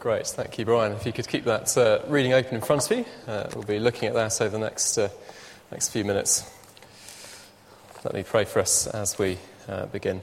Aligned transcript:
Great, 0.00 0.28
thank 0.28 0.56
you, 0.58 0.64
Brian. 0.64 0.92
If 0.92 1.04
you 1.06 1.12
could 1.12 1.26
keep 1.26 1.44
that 1.44 1.76
uh, 1.76 2.00
reading 2.06 2.32
open 2.32 2.54
in 2.54 2.60
front 2.60 2.88
of 2.88 2.98
you, 2.98 3.04
uh, 3.26 3.48
we'll 3.52 3.64
be 3.64 3.80
looking 3.80 4.08
at 4.08 4.14
that 4.14 4.40
over 4.40 4.56
the 4.56 4.64
next, 4.64 4.96
uh, 4.96 5.08
next 5.72 5.88
few 5.88 6.04
minutes. 6.04 6.48
Let 8.04 8.14
me 8.14 8.22
pray 8.22 8.44
for 8.44 8.60
us 8.60 8.86
as 8.86 9.18
we 9.18 9.38
uh, 9.68 9.86
begin. 9.86 10.22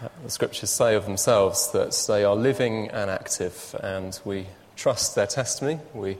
Uh, 0.00 0.08
the 0.22 0.30
scriptures 0.30 0.70
say 0.70 0.94
of 0.94 1.04
themselves 1.04 1.72
that 1.72 2.00
they 2.06 2.22
are 2.22 2.36
living 2.36 2.90
and 2.90 3.10
active, 3.10 3.74
and 3.82 4.20
we 4.24 4.46
trust 4.76 5.16
their 5.16 5.26
testimony. 5.26 5.80
We 5.92 6.18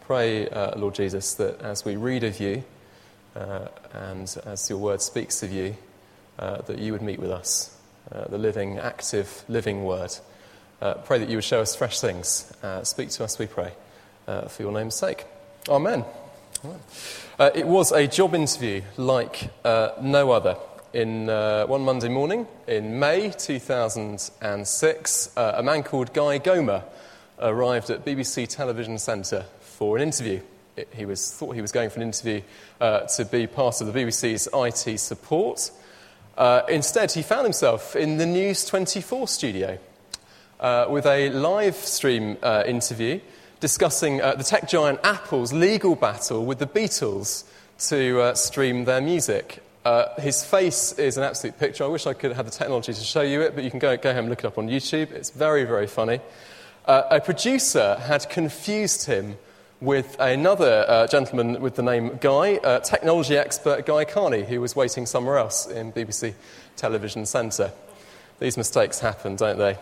pray, 0.00 0.48
uh, 0.48 0.78
Lord 0.78 0.94
Jesus, 0.94 1.34
that 1.34 1.60
as 1.60 1.84
we 1.84 1.96
read 1.96 2.24
of 2.24 2.40
you 2.40 2.64
and 3.34 4.34
as 4.46 4.70
your 4.70 4.78
word 4.78 5.02
speaks 5.02 5.42
of 5.42 5.52
you, 5.52 5.76
that 6.38 6.78
you 6.78 6.92
would 6.92 7.02
meet 7.02 7.18
with 7.18 7.30
us, 7.30 7.76
the 8.30 8.38
living, 8.38 8.78
active, 8.78 9.44
living 9.46 9.84
word. 9.84 10.16
Uh, 10.80 10.94
pray 10.94 11.18
that 11.18 11.28
you 11.30 11.36
would 11.38 11.44
show 11.44 11.62
us 11.62 11.74
fresh 11.74 12.00
things. 12.00 12.52
Uh, 12.62 12.84
speak 12.84 13.08
to 13.08 13.24
us, 13.24 13.38
we 13.38 13.46
pray, 13.46 13.72
uh, 14.28 14.42
for 14.42 14.62
your 14.62 14.72
name's 14.72 14.94
sake. 14.94 15.24
Amen. 15.70 16.04
Uh, 17.38 17.50
it 17.54 17.66
was 17.66 17.92
a 17.92 18.06
job 18.06 18.34
interview 18.34 18.82
like 18.98 19.48
uh, 19.64 19.92
no 20.02 20.32
other. 20.32 20.58
In 20.92 21.30
uh, 21.30 21.64
one 21.66 21.82
Monday 21.82 22.10
morning 22.10 22.46
in 22.66 22.98
May 22.98 23.30
2006, 23.30 25.30
a 25.36 25.62
man 25.62 25.82
called 25.82 26.12
Guy 26.12 26.38
Goma 26.38 26.82
arrived 27.38 27.88
at 27.88 28.04
BBC 28.04 28.46
Television 28.46 28.98
Centre 28.98 29.46
for 29.60 29.96
an 29.96 30.02
interview. 30.02 30.42
It, 30.76 30.88
he 30.94 31.06
was, 31.06 31.32
thought 31.32 31.54
he 31.54 31.62
was 31.62 31.72
going 31.72 31.88
for 31.88 32.00
an 32.00 32.06
interview 32.06 32.42
to 32.80 33.28
be 33.30 33.46
part 33.46 33.80
of 33.80 33.90
the 33.90 33.98
BBC's 33.98 34.46
IT 34.52 34.98
support. 34.98 35.70
instead, 36.68 37.12
he 37.12 37.22
found 37.22 37.44
himself 37.44 37.96
in 37.96 38.18
the 38.18 38.26
News 38.26 38.66
24 38.66 39.26
studio 39.28 39.78
uh, 40.60 40.86
with 40.88 41.06
a 41.06 41.30
live 41.30 41.76
stream 41.76 42.36
uh, 42.42 42.62
interview 42.66 43.20
discussing 43.60 44.20
uh, 44.20 44.34
the 44.34 44.44
tech 44.44 44.68
giant 44.68 45.00
Apple's 45.02 45.52
legal 45.52 45.96
battle 45.96 46.44
with 46.44 46.58
the 46.58 46.66
Beatles 46.66 47.44
to 47.88 48.20
uh, 48.20 48.34
stream 48.34 48.84
their 48.84 49.00
music. 49.00 49.62
Uh, 49.84 50.18
his 50.20 50.44
face 50.44 50.92
is 50.92 51.16
an 51.16 51.22
absolute 51.22 51.58
picture. 51.58 51.84
I 51.84 51.88
wish 51.88 52.06
I 52.06 52.12
could 52.12 52.32
have 52.32 52.44
the 52.44 52.50
technology 52.50 52.92
to 52.92 53.00
show 53.00 53.22
you 53.22 53.42
it, 53.42 53.54
but 53.54 53.64
you 53.64 53.70
can 53.70 53.78
go, 53.78 53.96
go 53.96 54.12
home 54.12 54.24
and 54.24 54.28
look 54.28 54.40
it 54.40 54.46
up 54.46 54.58
on 54.58 54.68
YouTube. 54.68 55.10
It's 55.12 55.30
very, 55.30 55.64
very 55.64 55.86
funny. 55.86 56.20
Uh, 56.84 57.02
a 57.10 57.20
producer 57.20 57.96
had 57.96 58.28
confused 58.28 59.06
him 59.06 59.36
with 59.80 60.16
another 60.18 61.06
gentleman 61.10 61.60
with 61.60 61.76
the 61.76 61.82
name 61.82 62.18
Guy, 62.20 62.56
technology 62.78 63.36
expert 63.36 63.84
Guy 63.84 64.04
Carney, 64.04 64.42
who 64.42 64.60
was 64.60 64.74
waiting 64.74 65.04
somewhere 65.04 65.36
else 65.36 65.66
in 65.66 65.92
BBC 65.92 66.34
Television 66.76 67.26
Centre. 67.26 67.72
These 68.38 68.56
mistakes 68.58 69.00
happen, 69.00 69.36
don't 69.36 69.58
they? 69.58 69.78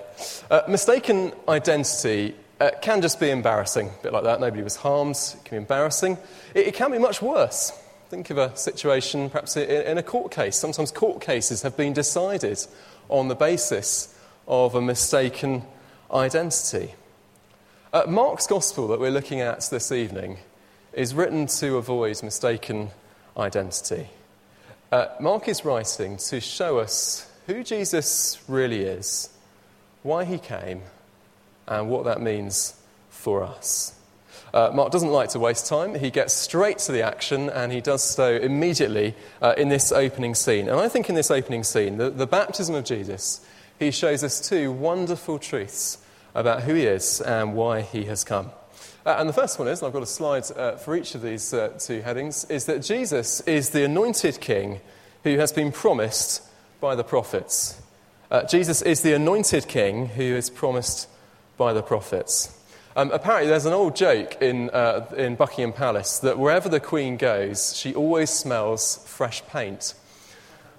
Uh, 0.51 0.63
mistaken 0.69 1.33
identity 1.49 2.35
uh, 2.61 2.71
can 2.81 3.03
just 3.03 3.19
be 3.19 3.31
embarrassing, 3.31 3.89
a 3.89 4.03
bit 4.03 4.13
like 4.13 4.25
that. 4.25 4.41
Nobody 4.41 4.63
was 4.63 4.77
harmed, 4.77 5.17
it 5.17 5.45
can 5.45 5.57
be 5.57 5.61
embarrassing. 5.63 6.19
It, 6.55 6.69
it 6.69 6.75
can 6.75 6.93
be 6.93 6.99
much 6.99 7.21
worse. 7.21 7.73
Think 8.11 8.31
of 8.31 8.39
a 8.39 8.57
situation, 8.57 9.29
perhaps 9.29 9.57
in, 9.57 9.69
in 9.69 9.99
a 9.99 10.03
court 10.03 10.31
case. 10.31 10.57
Sometimes 10.57 10.93
court 10.93 11.21
cases 11.21 11.63
have 11.63 11.77
been 11.77 11.93
decided 11.93 12.65
on 13.09 13.27
the 13.27 13.35
basis 13.35 14.17
of 14.47 14.77
a 14.77 14.81
mistaken 14.81 15.65
identity. 16.13 16.95
Uh, 17.93 18.05
Mark's 18.07 18.47
gospel 18.47 18.87
that 18.89 19.01
we're 19.01 19.11
looking 19.11 19.41
at 19.41 19.69
this 19.71 19.91
evening 19.91 20.39
is 20.93 21.13
written 21.13 21.47
to 21.47 21.77
avoid 21.77 22.23
mistaken 22.23 22.91
identity. 23.37 24.09
Uh, 24.93 25.09
Mark 25.19 25.49
is 25.49 25.65
writing 25.65 26.17
to 26.19 26.41
show 26.41 26.79
us 26.79 27.29
who 27.47 27.63
Jesus 27.63 28.43
really 28.49 28.83
is, 28.83 29.31
why 30.03 30.25
he 30.25 30.39
came, 30.39 30.83
and 31.67 31.89
what 31.89 32.05
that 32.05 32.21
means 32.21 32.81
for 33.11 33.43
us. 33.43 33.95
Uh, 34.53 34.71
Mark 34.73 34.93
doesn't 34.93 35.11
like 35.11 35.31
to 35.31 35.39
waste 35.41 35.67
time. 35.67 35.97
He 35.97 36.11
gets 36.11 36.33
straight 36.33 36.79
to 36.79 36.93
the 36.93 37.03
action, 37.03 37.51
and 37.51 37.73
he 37.73 37.81
does 37.81 38.05
so 38.05 38.37
immediately 38.37 39.15
uh, 39.43 39.55
in 39.57 39.69
this 39.69 39.91
opening 39.91 40.35
scene. 40.35 40.69
And 40.69 40.79
I 40.79 40.89
think 40.89 41.09
in 41.09 41.17
this 41.17 41.31
opening 41.31 41.65
scene, 41.65 41.97
the, 41.97 42.11
the 42.11 42.27
baptism 42.27 42.75
of 42.75 42.85
Jesus, 42.85 43.45
he 43.79 43.91
shows 43.91 44.23
us 44.23 44.47
two 44.47 44.71
wonderful 44.71 45.39
truths 45.39 45.99
about 46.35 46.63
who 46.63 46.75
he 46.75 46.87
is 46.87 47.21
and 47.21 47.55
why 47.55 47.81
he 47.81 48.05
has 48.05 48.23
come. 48.23 48.51
Uh, 49.05 49.17
and 49.19 49.29
the 49.29 49.33
first 49.33 49.59
one 49.59 49.69
is, 49.69 49.81
and 49.81 49.89
I've 49.89 49.93
got 49.93 50.03
a 50.03 50.07
slide 50.07 50.45
uh, 50.57 50.77
for 50.77 50.95
each 50.95 51.15
of 51.15 51.23
these 51.23 51.53
uh, 51.53 51.77
two 51.79 52.01
headings, 52.01 52.45
is 52.45 52.67
that 52.67 52.83
Jesus 52.83 53.41
is 53.43 53.71
the 53.71 53.85
anointed 53.85 54.41
king 54.41 54.81
who 55.25 55.37
has 55.39 55.53
been 55.53 55.73
promised 55.73 56.43
by 56.85 56.95
the 56.95 57.03
prophets. 57.03 57.81
Uh, 58.31 58.43
Jesus 58.43 58.83
is 58.83 59.01
the 59.01 59.15
anointed 59.15 59.67
king 59.67 60.05
who 60.05 60.23
is 60.23 60.51
promised 60.51 61.09
by 61.57 61.73
the 61.73 61.81
prophets. 61.81 62.55
Um, 62.95 63.11
apparently, 63.11 63.49
there's 63.49 63.65
an 63.65 63.73
old 63.73 63.97
joke 63.97 64.37
in, 64.43 64.69
uh, 64.69 65.07
in 65.17 65.35
Buckingham 65.35 65.73
Palace 65.73 66.19
that 66.19 66.39
wherever 66.39 66.69
the 66.69 66.81
Queen 66.81 67.17
goes, 67.17 67.75
she 67.75 67.95
always 67.95 68.29
smells 68.29 69.03
fresh 69.07 69.43
paint. 69.47 69.95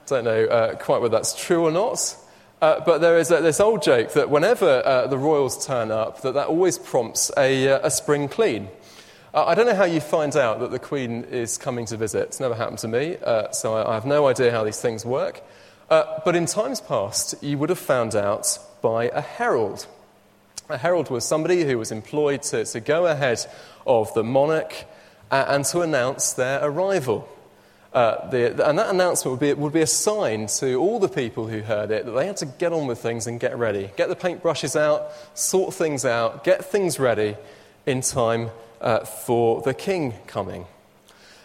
Don't 0.05 0.25
know 0.25 0.45
uh, 0.45 0.75
quite 0.75 1.01
whether 1.01 1.11
that's 1.11 1.33
true 1.33 1.65
or 1.65 1.71
not, 1.71 2.15
uh, 2.61 2.81
but 2.85 2.99
there 2.99 3.17
is 3.17 3.31
a, 3.31 3.41
this 3.41 3.59
old 3.59 3.81
joke 3.81 4.13
that 4.13 4.29
whenever 4.29 4.83
uh, 4.85 5.07
the 5.07 5.17
royals 5.17 5.65
turn 5.65 5.89
up, 5.89 6.21
that 6.21 6.35
that 6.35 6.49
always 6.49 6.77
prompts 6.77 7.31
a, 7.35 7.67
uh, 7.67 7.79
a 7.81 7.89
spring 7.89 8.27
clean. 8.27 8.67
I 9.33 9.55
don't 9.55 9.65
know 9.65 9.75
how 9.75 9.85
you 9.85 10.01
find 10.01 10.35
out 10.37 10.59
that 10.59 10.69
the 10.69 10.79
Queen 10.79 11.23
is 11.23 11.57
coming 11.57 11.87
to 11.87 11.97
visit. 11.97 12.27
It's 12.27 12.39
never 12.39 12.53
happened 12.53 12.77
to 12.79 12.87
me, 12.87 13.17
so 13.51 13.73
I, 13.73 13.89
I 13.89 13.93
have 13.95 14.05
no 14.05 14.27
idea 14.27 14.51
how 14.51 14.63
these 14.63 14.79
things 14.79 15.03
work. 15.03 15.41
Uh, 15.89 16.19
but 16.25 16.35
in 16.35 16.45
times 16.45 16.81
past, 16.81 17.35
you 17.43 17.57
would 17.57 17.69
have 17.69 17.79
found 17.79 18.15
out 18.15 18.57
by 18.81 19.05
a 19.09 19.21
herald. 19.21 19.85
A 20.69 20.77
herald 20.77 21.09
was 21.11 21.23
somebody 21.23 21.63
who 21.63 21.77
was 21.77 21.91
employed 21.91 22.41
to, 22.43 22.65
to 22.65 22.79
go 22.79 23.05
ahead 23.05 23.45
of 23.85 24.13
the 24.15 24.23
monarch 24.23 24.73
uh, 25.29 25.45
and 25.47 25.63
to 25.65 25.81
announce 25.81 26.33
their 26.33 26.63
arrival. 26.63 27.29
Uh, 27.93 28.29
the, 28.29 28.67
and 28.67 28.77
that 28.77 28.89
announcement 28.89 29.31
would 29.31 29.39
be, 29.39 29.53
would 29.53 29.71
be 29.71 29.81
a 29.81 29.87
sign 29.87 30.47
to 30.47 30.75
all 30.75 30.99
the 30.99 31.07
people 31.07 31.47
who 31.47 31.61
heard 31.61 31.91
it 31.91 32.05
that 32.05 32.11
they 32.11 32.25
had 32.27 32.35
to 32.37 32.45
get 32.45 32.73
on 32.73 32.87
with 32.87 32.99
things 32.99 33.25
and 33.25 33.39
get 33.39 33.57
ready. 33.57 33.89
Get 33.95 34.09
the 34.09 34.15
paintbrushes 34.15 34.75
out, 34.77 35.11
sort 35.33 35.73
things 35.73 36.03
out, 36.03 36.43
get 36.43 36.65
things 36.65 36.99
ready 36.99 37.37
in 37.85 38.01
time 38.01 38.49
uh, 38.81 39.05
for 39.05 39.61
the 39.61 39.73
king 39.73 40.13
coming. 40.27 40.65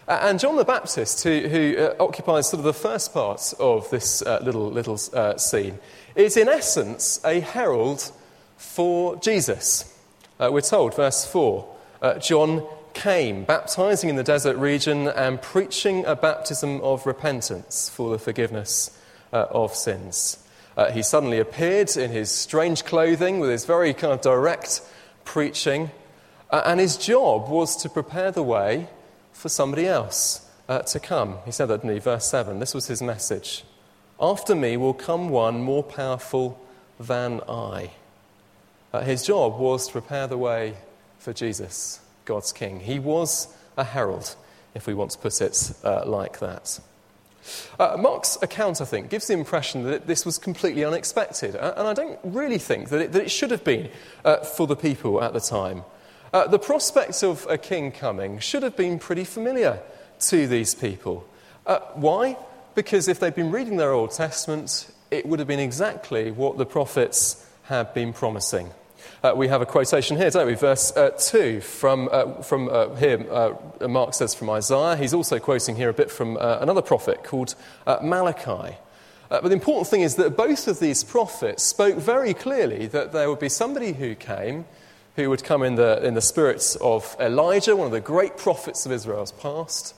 And 0.07 0.39
John 0.39 0.55
the 0.55 0.65
Baptist, 0.65 1.23
who, 1.23 1.47
who 1.47 1.75
uh, 1.77 2.03
occupies 2.03 2.49
sort 2.49 2.59
of 2.59 2.65
the 2.65 2.73
first 2.73 3.13
part 3.13 3.53
of 3.59 3.89
this 3.91 4.23
uh, 4.23 4.39
little, 4.41 4.71
little 4.71 4.99
uh, 5.13 5.37
scene, 5.37 5.77
is 6.15 6.37
in 6.37 6.49
essence 6.49 7.21
a 7.23 7.39
herald 7.39 8.11
for 8.57 9.15
Jesus. 9.17 9.95
Uh, 10.39 10.49
we're 10.51 10.61
told, 10.61 10.95
verse 10.95 11.23
4, 11.25 11.75
uh, 12.01 12.17
John 12.17 12.65
came, 12.95 13.43
baptizing 13.43 14.09
in 14.09 14.15
the 14.15 14.23
desert 14.23 14.57
region 14.57 15.07
and 15.07 15.39
preaching 15.39 16.03
a 16.05 16.15
baptism 16.15 16.81
of 16.81 17.05
repentance 17.05 17.87
for 17.87 18.09
the 18.09 18.19
forgiveness 18.19 18.97
uh, 19.31 19.45
of 19.51 19.75
sins. 19.75 20.39
he 20.93 21.03
suddenly 21.03 21.37
appeared 21.37 21.95
in 21.95 22.09
his 22.09 22.31
strange 22.31 22.83
clothing 22.85 23.39
with 23.39 23.51
his 23.51 23.65
very 23.65 23.93
kind 23.93 24.13
of 24.13 24.21
direct 24.21 24.81
preaching, 25.25 25.91
and 26.51 26.79
his 26.79 26.97
job 26.97 27.47
was 27.49 27.77
to 27.77 27.87
prepare 27.87 28.31
the 28.31 28.43
way 28.43 28.87
for 29.41 29.49
somebody 29.49 29.87
else 29.87 30.47
uh, 30.69 30.83
to 30.83 30.99
come. 30.99 31.39
He 31.45 31.51
said 31.51 31.65
that 31.65 31.83
in 31.83 31.99
verse 31.99 32.29
7. 32.29 32.59
This 32.59 32.75
was 32.75 32.85
his 32.85 33.01
message. 33.01 33.63
After 34.19 34.53
me 34.53 34.77
will 34.77 34.93
come 34.93 35.29
one 35.29 35.63
more 35.63 35.83
powerful 35.83 36.63
than 36.99 37.41
I. 37.49 37.89
Uh, 38.93 39.01
his 39.01 39.23
job 39.23 39.57
was 39.57 39.87
to 39.87 39.93
prepare 39.93 40.27
the 40.27 40.37
way 40.37 40.75
for 41.17 41.33
Jesus, 41.33 42.01
God's 42.25 42.53
King. 42.53 42.81
He 42.81 42.99
was 42.99 43.47
a 43.77 43.83
herald, 43.83 44.35
if 44.75 44.85
we 44.85 44.93
want 44.93 45.09
to 45.11 45.17
put 45.17 45.41
it 45.41 45.71
uh, 45.83 46.03
like 46.05 46.37
that. 46.37 46.79
Uh, 47.79 47.97
Mark's 47.99 48.37
account, 48.43 48.79
I 48.79 48.85
think, 48.85 49.09
gives 49.09 49.25
the 49.25 49.33
impression 49.33 49.85
that 49.85 50.05
this 50.05 50.23
was 50.23 50.37
completely 50.37 50.85
unexpected, 50.85 51.55
and 51.55 51.87
I 51.87 51.93
don't 51.93 52.19
really 52.23 52.59
think 52.59 52.89
that 52.89 53.01
it, 53.01 53.11
that 53.13 53.23
it 53.23 53.31
should 53.31 53.49
have 53.49 53.63
been 53.63 53.89
uh, 54.23 54.37
for 54.37 54.67
the 54.67 54.75
people 54.75 55.23
at 55.23 55.33
the 55.33 55.39
time. 55.39 55.83
Uh, 56.33 56.47
the 56.47 56.59
prospect 56.59 57.23
of 57.23 57.45
a 57.49 57.57
king 57.57 57.91
coming 57.91 58.39
should 58.39 58.63
have 58.63 58.77
been 58.77 58.97
pretty 58.97 59.25
familiar 59.25 59.81
to 60.17 60.47
these 60.47 60.73
people. 60.73 61.27
Uh, 61.65 61.79
why? 61.95 62.37
Because 62.73 63.09
if 63.09 63.19
they'd 63.19 63.35
been 63.35 63.51
reading 63.51 63.75
their 63.75 63.91
Old 63.91 64.11
Testament, 64.11 64.89
it 65.11 65.25
would 65.25 65.39
have 65.39 65.47
been 65.47 65.59
exactly 65.59 66.31
what 66.31 66.57
the 66.57 66.65
prophets 66.65 67.45
had 67.63 67.93
been 67.93 68.13
promising. 68.13 68.71
Uh, 69.21 69.33
we 69.35 69.49
have 69.49 69.61
a 69.61 69.65
quotation 69.65 70.15
here, 70.15 70.29
don't 70.29 70.47
we? 70.47 70.55
Verse 70.55 70.95
uh, 70.95 71.09
2 71.09 71.59
from, 71.59 72.07
uh, 72.11 72.41
from 72.41 72.69
uh, 72.69 72.95
here, 72.95 73.25
uh, 73.29 73.87
Mark 73.89 74.13
says 74.13 74.33
from 74.33 74.49
Isaiah. 74.49 74.95
He's 74.95 75.13
also 75.13 75.37
quoting 75.37 75.75
here 75.75 75.89
a 75.89 75.93
bit 75.93 76.09
from 76.09 76.37
uh, 76.37 76.59
another 76.61 76.81
prophet 76.81 77.25
called 77.25 77.55
Malachi. 78.01 78.77
but 79.29 79.43
the 79.43 79.51
important 79.51 79.87
thing 79.87 80.01
is 80.01 80.15
that 80.15 80.37
both 80.37 80.69
of 80.69 80.79
these 80.79 81.03
prophets 81.03 81.61
spoke 81.61 81.97
very 81.97 82.33
clearly 82.33 82.87
that 82.87 83.11
there 83.11 83.29
would 83.29 83.39
be 83.39 83.49
somebody 83.49 83.91
who 83.91 84.15
came 84.15 84.63
who 85.15 85.29
would 85.29 85.43
come 85.43 85.63
in 85.63 85.75
the, 85.75 86.03
in 86.05 86.13
the 86.13 86.21
spirits 86.21 86.75
of 86.77 87.15
Elijah, 87.19 87.75
one 87.75 87.87
of 87.87 87.91
the 87.91 87.99
great 87.99 88.37
prophets 88.37 88.85
of 88.85 88.91
Israel's 88.91 89.31
past, 89.31 89.93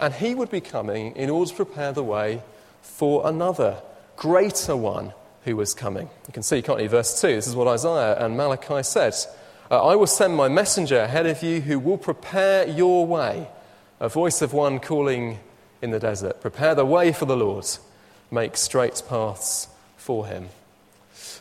and 0.00 0.14
he 0.14 0.34
would 0.34 0.50
be 0.50 0.60
coming 0.60 1.14
in 1.14 1.30
order 1.30 1.50
to 1.50 1.56
prepare 1.56 1.92
the 1.92 2.02
way 2.02 2.42
for 2.82 3.28
another, 3.28 3.80
greater 4.16 4.76
one 4.76 5.12
who 5.44 5.56
was 5.56 5.74
coming. 5.74 6.08
You 6.26 6.32
can 6.32 6.42
see, 6.42 6.62
can't 6.62 6.80
you, 6.80 6.88
verse 6.88 7.20
2, 7.20 7.28
this 7.28 7.46
is 7.46 7.56
what 7.56 7.68
Isaiah 7.68 8.16
and 8.24 8.36
Malachi 8.36 8.82
said. 8.82 9.14
Uh, 9.70 9.86
I 9.86 9.94
will 9.94 10.06
send 10.06 10.34
my 10.34 10.48
messenger 10.48 11.00
ahead 11.00 11.26
of 11.26 11.42
you 11.42 11.60
who 11.60 11.78
will 11.78 11.98
prepare 11.98 12.66
your 12.66 13.06
way, 13.06 13.48
a 14.00 14.08
voice 14.08 14.42
of 14.42 14.52
one 14.52 14.80
calling 14.80 15.38
in 15.80 15.90
the 15.90 16.00
desert. 16.00 16.40
Prepare 16.40 16.74
the 16.74 16.84
way 16.84 17.12
for 17.12 17.24
the 17.24 17.36
Lord, 17.36 17.66
make 18.30 18.56
straight 18.56 19.02
paths 19.08 19.68
for 19.96 20.26
him. 20.26 20.48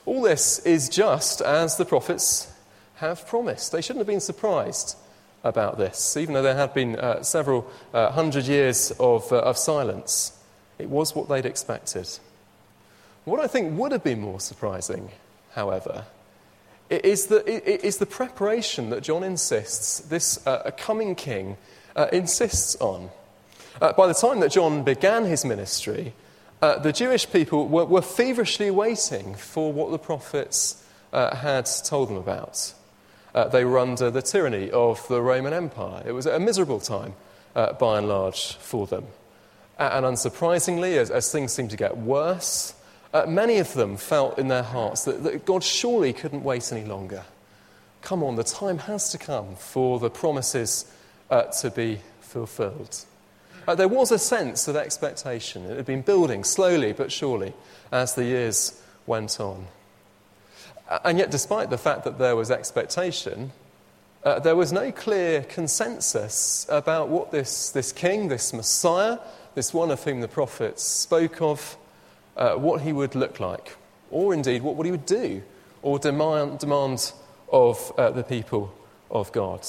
All 0.05 0.21
this 0.21 0.59
is 0.59 0.89
just 0.89 1.41
as 1.41 1.77
the 1.77 1.85
prophets 1.85 2.51
have 3.00 3.25
promised. 3.28 3.72
They 3.72 3.81
shouldn't 3.81 4.01
have 4.01 4.07
been 4.07 4.19
surprised 4.19 4.98
about 5.44 5.78
this, 5.78 6.18
even 6.18 6.34
though 6.34 6.44
there 6.44 6.56
had 6.56 6.74
been 6.74 6.98
uh, 6.98 7.24
several 7.24 7.69
uh, 7.94 8.12
hundred 8.12 8.46
years 8.46 8.92
of, 9.00 9.31
uh, 9.31 9.38
of 9.38 9.57
silence. 9.57 10.38
It 10.78 10.90
was 10.90 11.16
what 11.16 11.30
they'd 11.30 11.46
expected. 11.46 12.10
What 13.24 13.40
I 13.40 13.48
think 13.48 13.78
would 13.78 13.92
have 13.92 14.04
been 14.04 14.19
more 14.19 14.40
surprising, 14.40 15.12
however, 15.54 16.06
is 16.90 17.28
the, 17.28 17.46
is 17.86 17.98
the 17.98 18.06
preparation 18.06 18.90
that 18.90 19.04
John 19.04 19.24
insists 19.24 20.00
this 20.00 20.46
uh, 20.48 20.72
coming 20.78 21.16
king 21.16 21.57
uh, 21.96 22.07
insists 22.12 22.75
on. 22.78 23.10
Uh, 23.81 23.94
by 23.94 24.07
the 24.07 24.13
time 24.13 24.40
that 24.40 24.51
John 24.51 24.84
began 24.84 25.25
his 25.25 25.46
ministry, 25.46 26.13
the 26.60 26.92
Jewish 26.92 27.31
people 27.31 27.68
were, 27.68 27.86
were, 27.86 28.01
feverishly 28.01 28.72
waiting 28.72 29.36
for 29.36 29.72
what 29.72 29.92
the 29.92 30.00
prophets 30.00 30.84
had 31.13 31.69
told 31.86 32.10
them 32.10 32.18
about. 32.18 32.74
Uh, 33.33 33.47
they 33.47 33.63
were 33.63 33.77
under 33.77 34.09
the 34.09 34.21
tyranny 34.21 34.71
of 34.71 35.07
the 35.07 35.21
Roman 35.21 35.53
Empire. 35.53 36.03
It 36.05 36.11
was 36.11 36.25
a 36.25 36.39
miserable 36.39 36.79
time, 36.79 37.13
by 37.53 37.97
and 37.97 38.07
large, 38.07 38.55
for 38.55 38.87
them. 38.87 39.05
And 39.77 40.05
unsurprisingly, 40.05 40.97
as, 40.97 41.09
as 41.09 41.31
things 41.31 41.53
seemed 41.53 41.71
to 41.71 41.77
get 41.77 41.97
worse, 41.97 42.73
uh, 43.13 43.25
many 43.27 43.57
of 43.57 43.73
them 43.73 43.97
felt 43.97 44.37
in 44.37 44.49
their 44.49 44.63
hearts 44.63 45.05
that, 45.05 45.23
that 45.23 45.45
God 45.45 45.63
surely 45.63 46.13
couldn't 46.13 46.43
wait 46.43 46.71
any 46.71 46.85
longer. 46.85 47.23
Come 48.01 48.23
on, 48.23 48.35
the 48.35 48.43
time 48.43 48.77
has 48.79 49.11
to 49.11 49.17
come 49.17 49.55
for 49.55 49.99
the 49.99 50.09
promises 50.09 50.91
uh, 51.29 51.43
to 51.43 51.71
be 51.71 51.99
fulfilled. 52.21 53.05
Uh, 53.67 53.75
there 53.75 53.87
was 53.87 54.11
a 54.11 54.19
sense 54.19 54.67
of 54.67 54.75
expectation. 54.75 55.65
It 55.65 55.77
had 55.77 55.85
been 55.85 56.01
building 56.01 56.43
slowly 56.43 56.93
but 56.93 57.11
surely 57.11 57.53
as 57.91 58.15
the 58.15 58.25
years 58.25 58.81
went 59.05 59.39
on. 59.39 59.67
And 61.03 61.19
yet, 61.19 61.30
despite 61.30 61.69
the 61.69 61.77
fact 61.77 62.03
that 62.06 62.18
there 62.18 62.36
was 62.36 62.50
expectation, 62.50 63.51
uh, 64.24 64.39
there 64.39 64.56
was 64.56 64.74
no 64.74 64.91
clear 64.91 65.44
consensus 65.44 66.65
about 66.68 67.09
what 67.09 67.31
this, 67.31 67.69
this 67.69 67.91
king, 67.91 68.27
this 68.27 68.53
Messiah, 68.53 69.19
this 69.53 69.74
one 69.74 69.91
of 69.91 70.03
whom 70.03 70.21
the 70.21 70.27
prophets 70.27 70.83
spoke 70.83 71.41
of, 71.41 71.77
uh, 72.36 72.56
what 72.56 72.81
he 72.81 72.91
would 72.91 73.15
look 73.15 73.39
like, 73.39 73.77
or 74.09 74.33
indeed 74.33 74.63
what, 74.63 74.75
what 74.75 74.86
he 74.86 74.91
would 74.91 75.06
do 75.06 75.44
or 75.81 76.00
demand, 76.00 76.59
demand 76.59 77.12
of 77.51 77.91
uh, 77.97 78.09
the 78.09 78.24
people 78.24 78.74
of 79.12 79.31
God. 79.31 79.65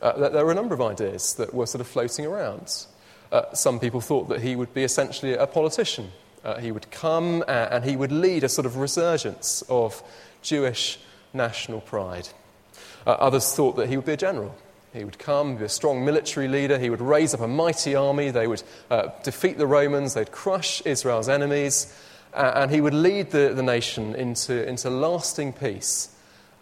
Uh, 0.00 0.28
there 0.28 0.44
were 0.44 0.52
a 0.52 0.54
number 0.54 0.74
of 0.74 0.80
ideas 0.80 1.34
that 1.34 1.52
were 1.52 1.66
sort 1.66 1.80
of 1.80 1.86
floating 1.86 2.26
around. 2.26 2.86
Uh, 3.30 3.52
some 3.52 3.78
people 3.78 4.00
thought 4.00 4.28
that 4.28 4.40
he 4.40 4.56
would 4.56 4.72
be 4.74 4.84
essentially 4.84 5.34
a 5.34 5.46
politician. 5.46 6.10
Uh, 6.44 6.58
he 6.58 6.72
would 6.72 6.90
come 6.90 7.44
and 7.46 7.84
he 7.84 7.96
would 7.96 8.10
lead 8.10 8.42
a 8.42 8.48
sort 8.48 8.66
of 8.66 8.76
resurgence 8.76 9.62
of 9.68 10.02
Jewish 10.42 10.98
national 11.32 11.80
pride. 11.80 12.28
Uh, 13.06 13.10
others 13.12 13.54
thought 13.54 13.76
that 13.76 13.88
he 13.88 13.96
would 13.96 14.06
be 14.06 14.12
a 14.12 14.16
general. 14.16 14.54
He 14.92 15.04
would 15.04 15.18
come, 15.18 15.56
be 15.56 15.64
a 15.64 15.68
strong 15.68 16.04
military 16.04 16.48
leader. 16.48 16.78
He 16.78 16.90
would 16.90 17.00
raise 17.00 17.32
up 17.32 17.40
a 17.40 17.48
mighty 17.48 17.94
army. 17.94 18.30
They 18.30 18.46
would 18.46 18.62
uh, 18.90 19.08
defeat 19.22 19.56
the 19.56 19.66
Romans. 19.66 20.14
They'd 20.14 20.30
crush 20.30 20.82
Israel's 20.84 21.28
enemies. 21.28 21.92
Uh, 22.34 22.52
and 22.56 22.70
he 22.70 22.80
would 22.80 22.94
lead 22.94 23.30
the, 23.30 23.52
the 23.54 23.62
nation 23.62 24.14
into, 24.14 24.66
into 24.66 24.90
lasting 24.90 25.54
peace 25.54 26.14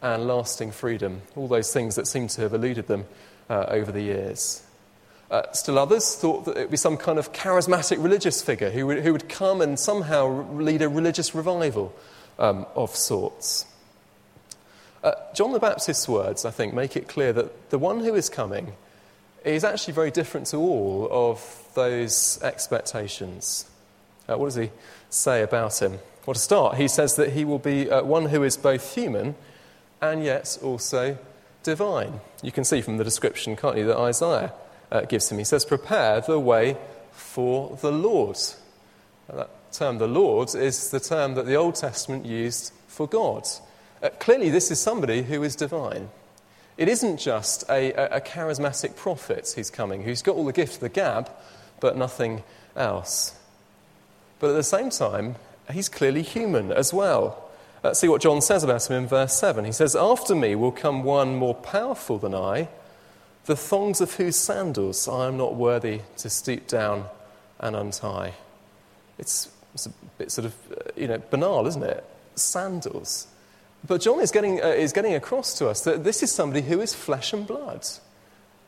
and 0.03 0.27
lasting 0.27 0.71
freedom. 0.71 1.23
All 1.37 1.49
those 1.49 1.73
things 1.73 1.97
that 1.97 2.07
seem 2.07 2.29
to 2.29 2.41
have 2.43 2.55
eluded 2.55 2.87
them 2.87 3.07
uh, 3.49 3.67
over 3.69 3.91
the 3.91 4.03
years. 4.03 4.63
Uh, 5.31 5.43
still 5.53 5.79
others 5.79 6.17
thought 6.17 6.45
that 6.45 6.57
it 6.57 6.63
would 6.63 6.71
be 6.71 6.77
some 6.77 6.97
kind 6.97 7.19
of 7.19 7.33
charismatic 7.33 8.03
religious 8.03 8.43
figure 8.43 8.71
who 8.71 8.87
would, 8.87 8.99
who 9.01 9.13
would 9.13 9.29
come 9.29 9.61
and 9.61 9.79
somehow 9.79 10.45
lead 10.53 10.83
a 10.83 10.89
religious 10.89 11.35
revival 11.35 11.95
um, 12.41 12.67
of 12.75 12.97
sorts. 12.97 13.67
Uh, 15.05 15.13
John 15.35 15.53
the 15.53 15.61
Baptist's 15.61 16.09
words, 16.09 16.45
I 16.45 16.51
think, 16.51 16.75
make 16.75 16.97
it 16.97 17.09
clear 17.09 17.33
that 17.33 17.71
the 17.71 17.79
one 17.79 18.01
who 18.01 18.15
is 18.15 18.29
coming 18.29 18.73
is 19.45 19.65
actually 19.65 19.95
very 19.95 20.11
different 20.11 20.47
to 20.49 20.57
all 20.57 21.09
of 21.11 21.69
those 21.75 22.39
expectations. 22.43 23.67
Uh, 24.29 24.37
what 24.37 24.47
does 24.47 24.57
he 24.57 24.71
say 25.09 25.43
about 25.43 25.81
him? 25.81 25.99
Well, 26.27 26.35
to 26.35 26.41
start, 26.41 26.77
he 26.77 26.89
says 26.89 27.17
that 27.17 27.33
he 27.33 27.45
will 27.45 27.59
be 27.59 27.91
uh, 27.91 28.03
one 28.03 28.27
who 28.27 28.43
is 28.43 28.57
both 28.57 28.95
human 28.95 29.35
and 30.03 30.23
yet 30.23 30.59
also 30.63 31.19
divine. 31.63 32.21
You 32.43 32.53
can 32.53 32.65
see 32.65 32.83
from 32.83 32.99
the 32.99 33.05
description, 33.05 33.57
can't 33.57 33.79
you, 33.79 33.87
that 33.87 33.97
Isaiah 33.97 34.53
uh, 34.93 35.03
gives 35.03 35.31
him. 35.31 35.39
He 35.39 35.45
says, 35.45 35.65
Prepare 35.65 36.21
the 36.21 36.39
way 36.39 36.77
for 37.13 37.79
the 37.81 37.93
Lord. 37.93 38.39
That 39.29 39.49
term, 39.73 39.99
the 39.99 40.07
Lord, 40.07 40.55
is 40.55 40.91
the 40.91 41.01
term 41.01 41.35
that 41.35 41.47
the 41.47 41.55
Old 41.55 41.75
Testament 41.75 42.27
used 42.27 42.73
for 42.89 43.07
God. 43.07 43.47
Uh, 44.03 44.09
clearly, 44.19 44.51
this 44.51 44.71
is 44.71 44.81
somebody 44.81 45.23
who 45.23 45.43
is 45.43 45.57
divine. 45.57 46.09
It 46.77 46.89
isn't 46.89 47.19
just 47.19 47.65
a, 47.69 47.93
a, 47.93 48.17
a, 48.17 48.21
charismatic 48.21 48.97
prophet 48.97 49.53
who's 49.55 49.71
coming, 49.71 50.03
who's 50.03 50.23
got 50.23 50.37
all 50.37 50.47
the 50.47 50.53
gift 50.53 50.77
of 50.77 50.81
the 50.81 50.89
gab, 50.89 51.31
but 51.79 51.97
nothing 51.97 52.43
else. 52.75 53.35
But 54.39 54.51
at 54.51 54.55
the 54.55 54.63
same 54.63 54.89
time, 54.89 55.37
he's 55.71 55.89
clearly 55.89 56.23
human 56.23 56.73
as 56.73 56.93
well. 56.95 57.51
Let's 57.83 57.99
see 57.99 58.09
what 58.09 58.23
John 58.23 58.41
says 58.41 58.65
about 58.65 58.89
him 58.89 58.97
in 58.97 59.07
verse 59.07 59.39
7. 59.39 59.65
He 59.65 59.73
says, 59.73 59.95
After 59.95 60.35
me 60.35 60.55
will 60.55 60.73
come 60.73 61.03
one 61.03 61.37
more 61.37 61.55
powerful 61.55 62.19
than 62.19 62.35
I, 62.35 62.69
the 63.47 63.57
thongs 63.57 64.01
of 64.01 64.15
whose 64.15 64.37
sandals 64.37 65.09
I 65.09 65.29
am 65.29 65.37
not 65.37 65.55
worthy 65.55 66.01
to 66.19 66.31
stoop 66.31 66.67
down 66.67 67.07
and 67.59 67.75
untie. 67.75 68.35
It's, 69.19 69.51
it's 69.75 69.87
a 69.87 69.91
bit 70.19 70.31
sort 70.31 70.47
of, 70.47 70.55
uh, 70.73 70.91
you 70.97 71.09
know, 71.09 71.23
banal, 71.31 71.67
isn't 71.67 71.83
it? 71.83 72.05
Sandals. 72.35 73.27
But 73.87 74.03
John 74.03 74.21
is 74.21 74.31
getting, 74.31 74.63
uh, 74.63 74.69
is 74.69 74.93
getting 74.93 75.15
across 75.15 75.57
to 75.59 75.69
us 75.69 75.83
that 75.85 76.05
this 76.05 76.23
is 76.23 76.31
somebody 76.31 76.67
who 76.67 76.81
is 76.81 76.95
flesh 76.95 77.33
and 77.33 77.47
blood. 77.47 77.87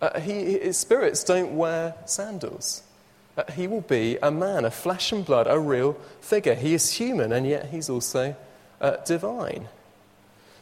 Uh, 0.00 0.19
he, 0.20 0.58
his 0.58 0.78
spirits 0.78 1.22
don't 1.22 1.56
wear 1.56 1.94
sandals. 2.06 2.82
Uh, 3.37 3.44
he 3.52 3.66
will 3.66 3.82
be 3.82 4.19
a 4.22 4.31
man, 4.31 4.64
a 4.64 4.70
flesh 4.70 5.12
and 5.12 5.25
blood, 5.25 5.46
a 5.49 5.58
real 5.58 5.94
figure. 6.20 6.54
He 6.54 6.75
is 6.75 6.93
human, 6.93 7.32
and 7.32 7.46
yet 7.46 7.66
he's 7.66 7.88
also 7.88 8.34
uh, 8.81 8.96
divine. 9.05 9.69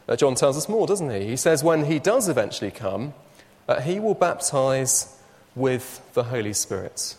Uh, 0.07 0.15
John 0.15 0.35
tells 0.35 0.57
us 0.57 0.67
more, 0.67 0.87
doesn't 0.87 1.09
he? 1.09 1.27
He 1.27 1.37
says 1.37 1.63
when 1.63 1.85
he 1.85 1.99
does 1.99 2.27
eventually 2.27 2.71
come, 2.71 3.13
he 3.83 4.01
will 4.01 4.15
baptize 4.15 5.17
with 5.55 6.01
the 6.13 6.23
Holy 6.23 6.51
Spirit. 6.51 7.15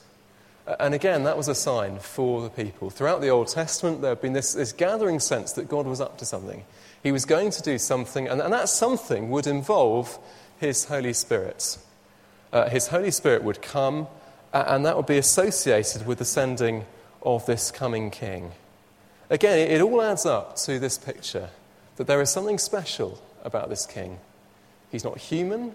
And 0.79 0.95
again, 0.95 1.25
that 1.25 1.37
was 1.37 1.49
a 1.49 1.55
sign 1.55 1.99
for 1.99 2.43
the 2.43 2.51
people. 2.51 2.89
Throughout 2.89 3.21
the 3.21 3.31
Old 3.31 3.49
Testament, 3.49 4.01
there 4.01 4.11
had 4.11 4.21
been 4.21 4.33
this, 4.33 4.55
this 4.55 4.73
gathering 4.73 5.19
sense 5.19 5.53
that 5.53 5.69
God 5.69 5.87
was 5.87 6.01
up 6.01 6.19
to 6.19 6.25
something. 6.25 6.65
He 7.03 7.11
was 7.11 7.25
going 7.25 7.51
to 7.51 7.63
do 7.63 7.79
something, 7.79 8.29
and, 8.29 8.41
and 8.41 8.53
that 8.53 8.69
something 8.69 9.29
would 9.31 9.47
involve 9.47 10.19
His 10.59 10.85
Holy 10.85 11.13
Spirit. 11.13 11.79
Uh, 12.53 12.69
his 12.69 12.89
Holy 12.89 13.11
Spirit 13.11 13.43
would 13.43 13.63
come, 13.63 14.07
and 14.53 14.85
that 14.85 14.97
would 14.97 15.07
be 15.07 15.17
associated 15.17 16.07
with 16.07 16.19
the 16.19 16.25
sending 16.25 16.85
of 17.23 17.47
this 17.47 17.71
coming 17.71 18.11
King. 18.11 18.53
Again, 19.31 19.59
it, 19.59 19.71
it 19.73 19.81
all 19.81 20.03
adds 20.03 20.27
up 20.27 20.57
to 20.57 20.79
this 20.79 20.99
picture 20.99 21.49
that 21.97 22.07
there 22.07 22.21
is 22.21 22.31
something 22.31 22.59
special 22.59 23.23
about 23.43 23.71
this 23.71 23.87
King. 23.87 24.19
He's 24.91 25.05
not 25.05 25.17
human, 25.17 25.75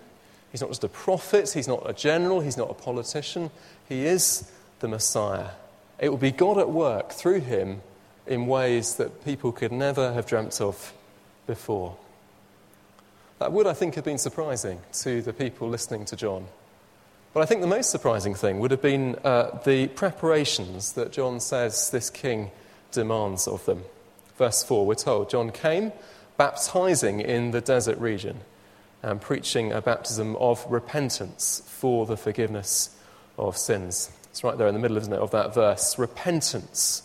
he's 0.51 0.61
not 0.61 0.69
just 0.69 0.83
a 0.83 0.89
prophet, 0.89 1.51
he's 1.51 1.67
not 1.67 1.89
a 1.89 1.93
general, 1.93 2.41
he's 2.41 2.57
not 2.57 2.69
a 2.69 2.75
politician. 2.75 3.49
He 3.89 4.05
is 4.05 4.51
the 4.79 4.87
Messiah. 4.87 5.49
It 5.99 6.09
will 6.09 6.17
be 6.17 6.31
God 6.31 6.57
at 6.57 6.69
work 6.69 7.11
through 7.11 7.41
him 7.41 7.81
in 8.25 8.47
ways 8.47 8.95
that 8.95 9.23
people 9.25 9.51
could 9.51 9.71
never 9.71 10.13
have 10.13 10.27
dreamt 10.27 10.61
of 10.61 10.93
before. 11.45 11.95
That 13.39 13.51
would, 13.51 13.67
I 13.67 13.73
think, 13.73 13.95
have 13.95 14.03
been 14.03 14.17
surprising 14.17 14.79
to 14.93 15.21
the 15.21 15.33
people 15.33 15.69
listening 15.69 16.05
to 16.05 16.15
John. 16.15 16.47
But 17.33 17.41
I 17.41 17.45
think 17.45 17.61
the 17.61 17.67
most 17.67 17.89
surprising 17.91 18.33
thing 18.33 18.59
would 18.59 18.71
have 18.71 18.81
been 18.81 19.15
uh, 19.23 19.59
the 19.63 19.87
preparations 19.89 20.93
that 20.93 21.11
John 21.11 21.39
says 21.39 21.91
this 21.91 22.09
king 22.09 22.51
demands 22.91 23.47
of 23.47 23.63
them. 23.65 23.83
Verse 24.37 24.63
4, 24.63 24.85
we're 24.85 24.95
told 24.95 25.29
John 25.29 25.51
came 25.51 25.91
baptizing 26.37 27.19
in 27.19 27.51
the 27.51 27.61
desert 27.61 27.97
region 27.99 28.41
and 29.03 29.21
preaching 29.21 29.71
a 29.71 29.81
baptism 29.81 30.35
of 30.37 30.65
repentance 30.69 31.61
for 31.65 32.05
the 32.05 32.17
forgiveness 32.17 32.95
of 33.37 33.57
sins. 33.57 34.11
It's 34.37 34.43
right 34.43 34.55
there 34.55 34.67
in 34.67 34.75
the 34.75 34.79
middle, 34.79 34.97
isn't 34.97 35.11
it, 35.11 35.17
of 35.17 35.31
that 35.31 35.55
verse. 35.55 35.97
Repentance. 35.97 37.01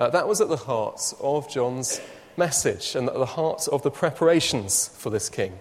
Uh, 0.00 0.10
that 0.10 0.26
was 0.26 0.40
at 0.40 0.48
the 0.48 0.56
heart 0.56 1.14
of 1.20 1.48
John's 1.48 2.00
message 2.36 2.96
and 2.96 3.08
at 3.08 3.14
the 3.14 3.24
heart 3.24 3.68
of 3.68 3.84
the 3.84 3.90
preparations 3.92 4.88
for 4.88 5.08
this 5.08 5.28
king. 5.28 5.60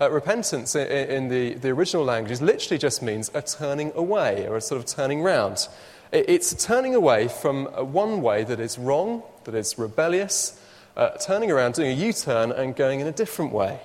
Uh, 0.00 0.10
repentance 0.10 0.74
in, 0.74 0.86
in 0.88 1.28
the, 1.28 1.52
the 1.56 1.68
original 1.68 2.06
language 2.06 2.40
literally 2.40 2.78
just 2.78 3.02
means 3.02 3.30
a 3.34 3.42
turning 3.42 3.92
away 3.94 4.46
or 4.48 4.56
a 4.56 4.62
sort 4.62 4.78
of 4.78 4.86
turning 4.86 5.20
round. 5.20 5.68
It, 6.10 6.24
it's 6.26 6.64
turning 6.64 6.94
away 6.94 7.28
from 7.28 7.66
one 7.66 8.22
way 8.22 8.42
that 8.42 8.58
is 8.58 8.78
wrong, 8.78 9.24
that 9.44 9.54
is 9.54 9.76
rebellious, 9.76 10.58
uh, 10.96 11.10
turning 11.18 11.50
around, 11.50 11.74
doing 11.74 11.90
a 11.90 12.00
U 12.06 12.14
turn, 12.14 12.50
and 12.50 12.74
going 12.74 13.00
in 13.00 13.06
a 13.06 13.12
different 13.12 13.52
way, 13.52 13.78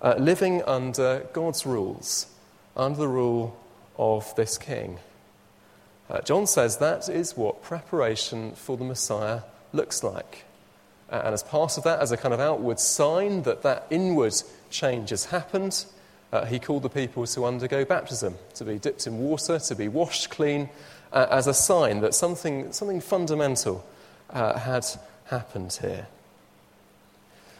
uh, 0.00 0.14
living 0.16 0.62
under 0.62 1.26
God's 1.32 1.66
rules, 1.66 2.28
under 2.76 3.00
the 3.00 3.08
rule 3.08 3.60
of 3.98 4.32
this 4.36 4.58
king. 4.58 5.00
Uh, 6.10 6.20
John 6.22 6.46
says 6.46 6.78
that 6.78 7.08
is 7.08 7.36
what 7.36 7.62
preparation 7.62 8.52
for 8.52 8.76
the 8.76 8.84
Messiah 8.84 9.42
looks 9.72 10.02
like. 10.02 10.44
And 11.08 11.34
as 11.34 11.42
part 11.42 11.78
of 11.78 11.84
that, 11.84 12.00
as 12.00 12.10
a 12.10 12.16
kind 12.16 12.34
of 12.34 12.40
outward 12.40 12.80
sign 12.80 13.42
that 13.42 13.62
that 13.62 13.86
inward 13.90 14.34
change 14.70 15.10
has 15.10 15.26
happened, 15.26 15.84
uh, 16.32 16.44
he 16.46 16.58
called 16.58 16.82
the 16.82 16.88
people 16.88 17.26
to 17.26 17.44
undergo 17.44 17.84
baptism, 17.84 18.36
to 18.54 18.64
be 18.64 18.78
dipped 18.78 19.06
in 19.06 19.18
water, 19.18 19.58
to 19.58 19.74
be 19.74 19.88
washed 19.88 20.30
clean, 20.30 20.68
uh, 21.12 21.26
as 21.30 21.46
a 21.46 21.54
sign 21.54 22.00
that 22.00 22.14
something, 22.14 22.72
something 22.72 23.00
fundamental 23.00 23.84
uh, 24.30 24.58
had 24.58 24.86
happened 25.26 25.78
here. 25.80 26.06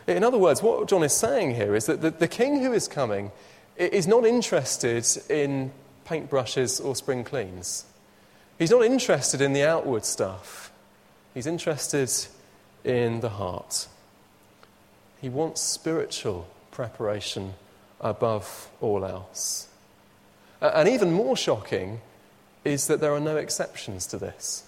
In 0.07 0.25
other 0.25 0.38
words, 0.38 0.62
what 0.62 0.88
John 0.88 1.04
is 1.04 1.12
saying 1.12 1.54
here 1.54 1.75
is 1.75 1.87
that 1.87 2.00
the, 2.00 2.11
the 2.11 2.28
king 2.28 2.62
who 2.62 2.73
is 2.73 2.88
coming 2.88 3.30
is 3.76 4.09
not 4.09 4.25
interested 4.25 5.07
in 5.28 5.73
paintbrushes 6.07 6.85
or 6.85 6.97
spring 6.97 7.23
cleans. 7.23 7.85
He's 8.61 8.71
not 8.71 8.85
interested 8.85 9.40
in 9.40 9.55
the 9.55 9.64
outward 9.64 10.05
stuff. 10.05 10.71
He's 11.33 11.47
interested 11.47 12.11
in 12.85 13.21
the 13.21 13.31
heart. 13.31 13.88
He 15.23 15.31
wants 15.31 15.62
spiritual 15.62 16.47
preparation 16.71 17.55
above 18.02 18.69
all 18.83 19.07
else. 19.07 19.67
And 20.61 20.90
even 20.90 21.11
more 21.11 21.38
shocking 21.38 22.02
is 22.62 22.87
that 22.88 23.00
there 23.00 23.14
are 23.14 23.21
no 23.21 23.38
exceptions 23.38 24.07
to 24.09 24.19
this. 24.19 24.64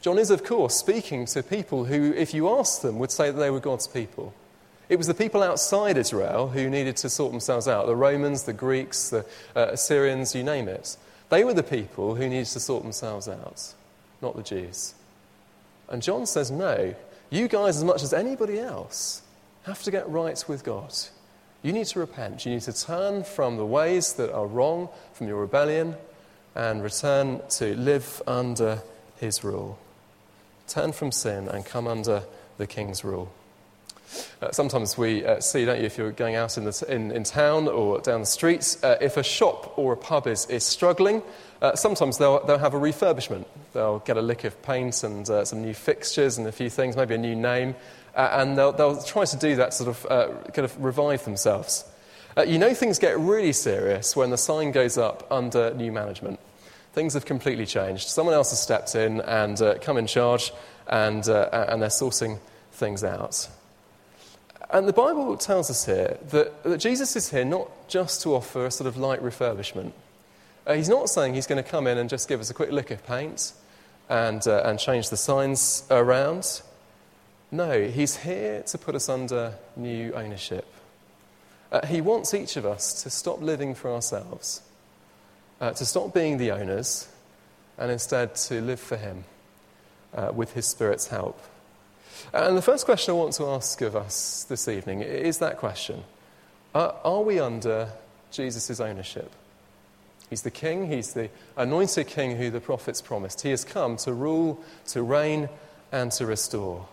John 0.00 0.18
is, 0.18 0.30
of 0.30 0.44
course, 0.44 0.76
speaking 0.76 1.26
to 1.26 1.42
people 1.42 1.86
who, 1.86 2.12
if 2.12 2.32
you 2.32 2.48
ask 2.48 2.80
them, 2.80 3.00
would 3.00 3.10
say 3.10 3.32
that 3.32 3.38
they 3.38 3.50
were 3.50 3.58
God's 3.58 3.88
people. 3.88 4.34
It 4.88 4.98
was 4.98 5.08
the 5.08 5.14
people 5.14 5.42
outside 5.42 5.96
Israel 5.96 6.50
who 6.50 6.70
needed 6.70 6.96
to 6.98 7.10
sort 7.10 7.32
themselves 7.32 7.66
out 7.66 7.86
the 7.86 7.96
Romans, 7.96 8.44
the 8.44 8.52
Greeks, 8.52 9.10
the 9.10 9.26
uh, 9.56 9.70
Assyrians, 9.72 10.32
you 10.32 10.44
name 10.44 10.68
it. 10.68 10.96
They 11.28 11.44
were 11.44 11.54
the 11.54 11.62
people 11.62 12.14
who 12.14 12.28
needed 12.28 12.46
to 12.46 12.60
sort 12.60 12.82
themselves 12.82 13.28
out, 13.28 13.74
not 14.22 14.36
the 14.36 14.42
Jews. 14.42 14.94
And 15.88 16.02
John 16.02 16.26
says, 16.26 16.50
no, 16.50 16.94
you 17.30 17.48
guys, 17.48 17.76
as 17.76 17.84
much 17.84 18.02
as 18.02 18.12
anybody 18.12 18.58
else, 18.58 19.22
have 19.64 19.82
to 19.82 19.90
get 19.90 20.08
right 20.08 20.42
with 20.46 20.62
God. 20.62 20.94
You 21.62 21.72
need 21.72 21.86
to 21.86 21.98
repent. 21.98 22.46
You 22.46 22.52
need 22.52 22.62
to 22.62 22.72
turn 22.72 23.24
from 23.24 23.56
the 23.56 23.66
ways 23.66 24.12
that 24.14 24.32
are 24.32 24.46
wrong, 24.46 24.88
from 25.12 25.26
your 25.26 25.40
rebellion, 25.40 25.96
and 26.54 26.82
return 26.82 27.40
to 27.50 27.76
live 27.76 28.22
under 28.26 28.82
his 29.16 29.42
rule. 29.42 29.78
Turn 30.68 30.92
from 30.92 31.10
sin 31.10 31.48
and 31.48 31.64
come 31.64 31.88
under 31.88 32.22
the 32.58 32.66
king's 32.66 33.04
rule. 33.04 33.32
Uh, 34.40 34.50
sometimes 34.52 34.96
we 34.98 35.24
uh, 35.24 35.40
see, 35.40 35.64
don't 35.64 35.80
you, 35.80 35.86
if 35.86 35.98
you're 35.98 36.12
going 36.12 36.36
out 36.36 36.56
in, 36.56 36.64
the, 36.64 36.84
in, 36.88 37.10
in 37.10 37.24
town 37.24 37.68
or 37.68 38.00
down 38.00 38.20
the 38.20 38.26
streets, 38.26 38.82
uh, 38.84 38.98
if 39.00 39.16
a 39.16 39.22
shop 39.22 39.76
or 39.78 39.92
a 39.92 39.96
pub 39.96 40.26
is, 40.26 40.46
is 40.46 40.64
struggling, 40.64 41.22
uh, 41.62 41.74
sometimes 41.74 42.18
they'll, 42.18 42.44
they'll 42.44 42.58
have 42.58 42.74
a 42.74 42.78
refurbishment. 42.78 43.46
They'll 43.72 44.00
get 44.00 44.16
a 44.16 44.22
lick 44.22 44.44
of 44.44 44.60
paint 44.62 45.02
and 45.02 45.28
uh, 45.28 45.44
some 45.44 45.62
new 45.62 45.74
fixtures 45.74 46.38
and 46.38 46.46
a 46.46 46.52
few 46.52 46.70
things, 46.70 46.96
maybe 46.96 47.14
a 47.14 47.18
new 47.18 47.34
name, 47.34 47.74
uh, 48.14 48.28
and 48.32 48.56
they'll, 48.56 48.72
they'll 48.72 49.02
try 49.02 49.24
to 49.24 49.36
do 49.36 49.56
that 49.56 49.74
sort 49.74 49.88
of 49.88 50.06
kind 50.52 50.64
of 50.64 50.82
revive 50.82 51.24
themselves. 51.24 51.84
you 52.46 52.58
know 52.58 52.74
things 52.74 52.98
get 52.98 53.18
really 53.18 53.52
serious 53.52 54.14
when 54.14 54.30
the 54.30 54.38
sign 54.38 54.70
goes 54.70 54.98
up 54.98 55.26
under 55.30 55.72
new 55.74 55.92
management. 55.92 56.38
Things 56.92 57.14
have 57.14 57.26
completely 57.26 57.66
changed. 57.66 58.08
Someone 58.08 58.34
else 58.34 58.50
has 58.50 58.60
stepped 58.60 58.94
in 58.94 59.20
and 59.22 59.60
come 59.82 59.98
in 59.98 60.06
charge, 60.06 60.52
and, 60.86 61.26
and 61.26 61.82
they're 61.82 61.90
sorting 61.90 62.38
things 62.72 63.04
out. 63.04 63.48
And 64.70 64.88
the 64.88 64.92
Bible 64.92 65.36
tells 65.36 65.70
us 65.70 65.86
here 65.86 66.18
that, 66.30 66.62
that 66.64 66.78
Jesus 66.78 67.14
is 67.14 67.30
here 67.30 67.44
not 67.44 67.70
just 67.88 68.22
to 68.22 68.34
offer 68.34 68.66
a 68.66 68.70
sort 68.70 68.88
of 68.88 68.96
light 68.96 69.22
refurbishment. 69.22 69.92
Uh, 70.66 70.74
he's 70.74 70.88
not 70.88 71.08
saying 71.08 71.34
he's 71.34 71.46
going 71.46 71.62
to 71.62 71.68
come 71.68 71.86
in 71.86 71.98
and 71.98 72.10
just 72.10 72.28
give 72.28 72.40
us 72.40 72.50
a 72.50 72.54
quick 72.54 72.72
lick 72.72 72.90
of 72.90 73.06
paint 73.06 73.52
and, 74.08 74.46
uh, 74.46 74.62
and 74.64 74.78
change 74.78 75.10
the 75.10 75.16
signs 75.16 75.84
around. 75.90 76.62
No, 77.52 77.86
he's 77.86 78.16
here 78.16 78.62
to 78.62 78.78
put 78.78 78.96
us 78.96 79.08
under 79.08 79.54
new 79.76 80.12
ownership. 80.14 80.66
Uh, 81.70 81.86
he 81.86 82.00
wants 82.00 82.34
each 82.34 82.56
of 82.56 82.66
us 82.66 83.02
to 83.04 83.10
stop 83.10 83.40
living 83.40 83.74
for 83.74 83.92
ourselves, 83.92 84.62
uh, 85.60 85.72
to 85.72 85.84
stop 85.84 86.12
being 86.12 86.38
the 86.38 86.50
owners, 86.50 87.08
and 87.78 87.90
instead 87.90 88.34
to 88.34 88.60
live 88.60 88.80
for 88.80 88.96
him 88.96 89.24
uh, 90.14 90.32
with 90.34 90.54
his 90.54 90.66
Spirit's 90.66 91.08
help. 91.08 91.40
And 92.32 92.56
the 92.56 92.62
first 92.62 92.84
question 92.84 93.12
I 93.12 93.16
want 93.16 93.32
to 93.34 93.46
ask 93.46 93.80
of 93.82 93.96
us 93.96 94.44
this 94.48 94.68
evening 94.68 95.00
is 95.02 95.38
that 95.38 95.58
question 95.58 96.04
Are 96.74 97.20
we 97.20 97.38
under 97.38 97.88
Jesus' 98.30 98.80
ownership? 98.80 99.32
He's 100.28 100.42
the 100.42 100.50
king, 100.50 100.90
he's 100.90 101.12
the 101.12 101.30
anointed 101.56 102.08
king 102.08 102.36
who 102.36 102.50
the 102.50 102.60
prophets 102.60 103.00
promised. 103.00 103.42
He 103.42 103.50
has 103.50 103.64
come 103.64 103.96
to 103.98 104.12
rule, 104.12 104.60
to 104.88 105.02
reign, 105.02 105.48
and 105.92 106.10
to 106.12 106.26
restore. 106.26 106.86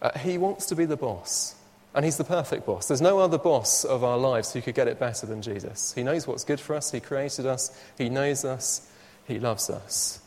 Uh, 0.00 0.18
he 0.18 0.38
wants 0.38 0.66
to 0.66 0.76
be 0.76 0.86
the 0.86 0.96
boss, 0.96 1.54
and 1.94 2.04
he's 2.04 2.16
the 2.16 2.24
perfect 2.24 2.64
boss. 2.64 2.88
There's 2.88 3.02
no 3.02 3.18
other 3.18 3.38
boss 3.38 3.84
of 3.84 4.02
our 4.02 4.16
lives 4.16 4.52
who 4.52 4.62
could 4.62 4.74
get 4.74 4.88
it 4.88 4.98
better 4.98 5.26
than 5.26 5.42
Jesus. 5.42 5.92
He 5.92 6.02
knows 6.02 6.26
what's 6.26 6.44
good 6.44 6.60
for 6.60 6.74
us, 6.74 6.90
he 6.90 7.00
created 7.00 7.44
us, 7.44 7.70
he 7.98 8.08
knows 8.08 8.44
us, 8.44 8.88
he 9.26 9.38
loves 9.38 9.68
us. 9.68 10.20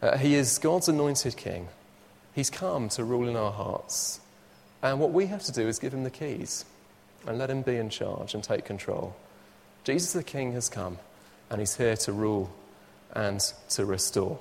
Uh, 0.00 0.16
he 0.16 0.36
is 0.36 0.58
God's 0.58 0.88
anointed 0.88 1.36
king. 1.36 1.68
He's 2.38 2.50
come 2.50 2.88
to 2.90 3.02
rule 3.02 3.28
in 3.28 3.34
our 3.34 3.50
hearts. 3.50 4.20
And 4.80 5.00
what 5.00 5.10
we 5.10 5.26
have 5.26 5.42
to 5.42 5.50
do 5.50 5.66
is 5.66 5.80
give 5.80 5.92
him 5.92 6.04
the 6.04 6.10
keys 6.10 6.64
and 7.26 7.36
let 7.36 7.50
him 7.50 7.62
be 7.62 7.74
in 7.74 7.90
charge 7.90 8.32
and 8.32 8.44
take 8.44 8.64
control. 8.64 9.16
Jesus 9.82 10.12
the 10.12 10.22
King 10.22 10.52
has 10.52 10.68
come, 10.68 10.98
and 11.50 11.58
he's 11.58 11.74
here 11.74 11.96
to 11.96 12.12
rule 12.12 12.48
and 13.12 13.40
to 13.70 13.84
restore. 13.84 14.38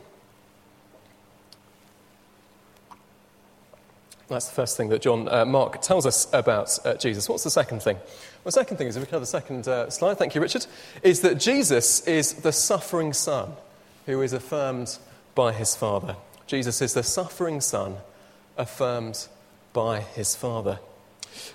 That's 4.27 4.47
the 4.47 4.53
first 4.53 4.77
thing 4.77 4.89
that 4.89 5.01
John 5.01 5.27
uh, 5.27 5.43
Mark 5.45 5.81
tells 5.81 6.05
us 6.05 6.27
about 6.31 6.77
uh, 6.85 6.93
Jesus. 6.97 7.27
What's 7.27 7.45
the 7.45 7.49
second 7.49 7.81
thing? 7.81 7.95
Well, 7.95 8.43
the 8.45 8.51
second 8.51 8.77
thing 8.77 8.85
is, 8.85 8.95
if 8.95 9.01
we 9.01 9.07
can 9.07 9.13
have 9.13 9.21
the 9.23 9.25
second 9.25 9.67
uh, 9.67 9.89
slide, 9.89 10.19
thank 10.19 10.35
you, 10.35 10.41
Richard, 10.41 10.67
is 11.01 11.21
that 11.21 11.39
Jesus 11.39 12.07
is 12.07 12.33
the 12.33 12.51
suffering 12.51 13.11
Son 13.11 13.53
who 14.05 14.21
is 14.21 14.33
affirmed 14.33 14.99
by 15.33 15.51
his 15.51 15.75
Father. 15.75 16.15
Jesus 16.47 16.81
is 16.81 16.93
the 16.93 17.03
suffering 17.03 17.59
Son 17.59 17.97
affirmed 18.57 19.27
by 19.73 19.99
his 19.99 20.33
Father. 20.33 20.79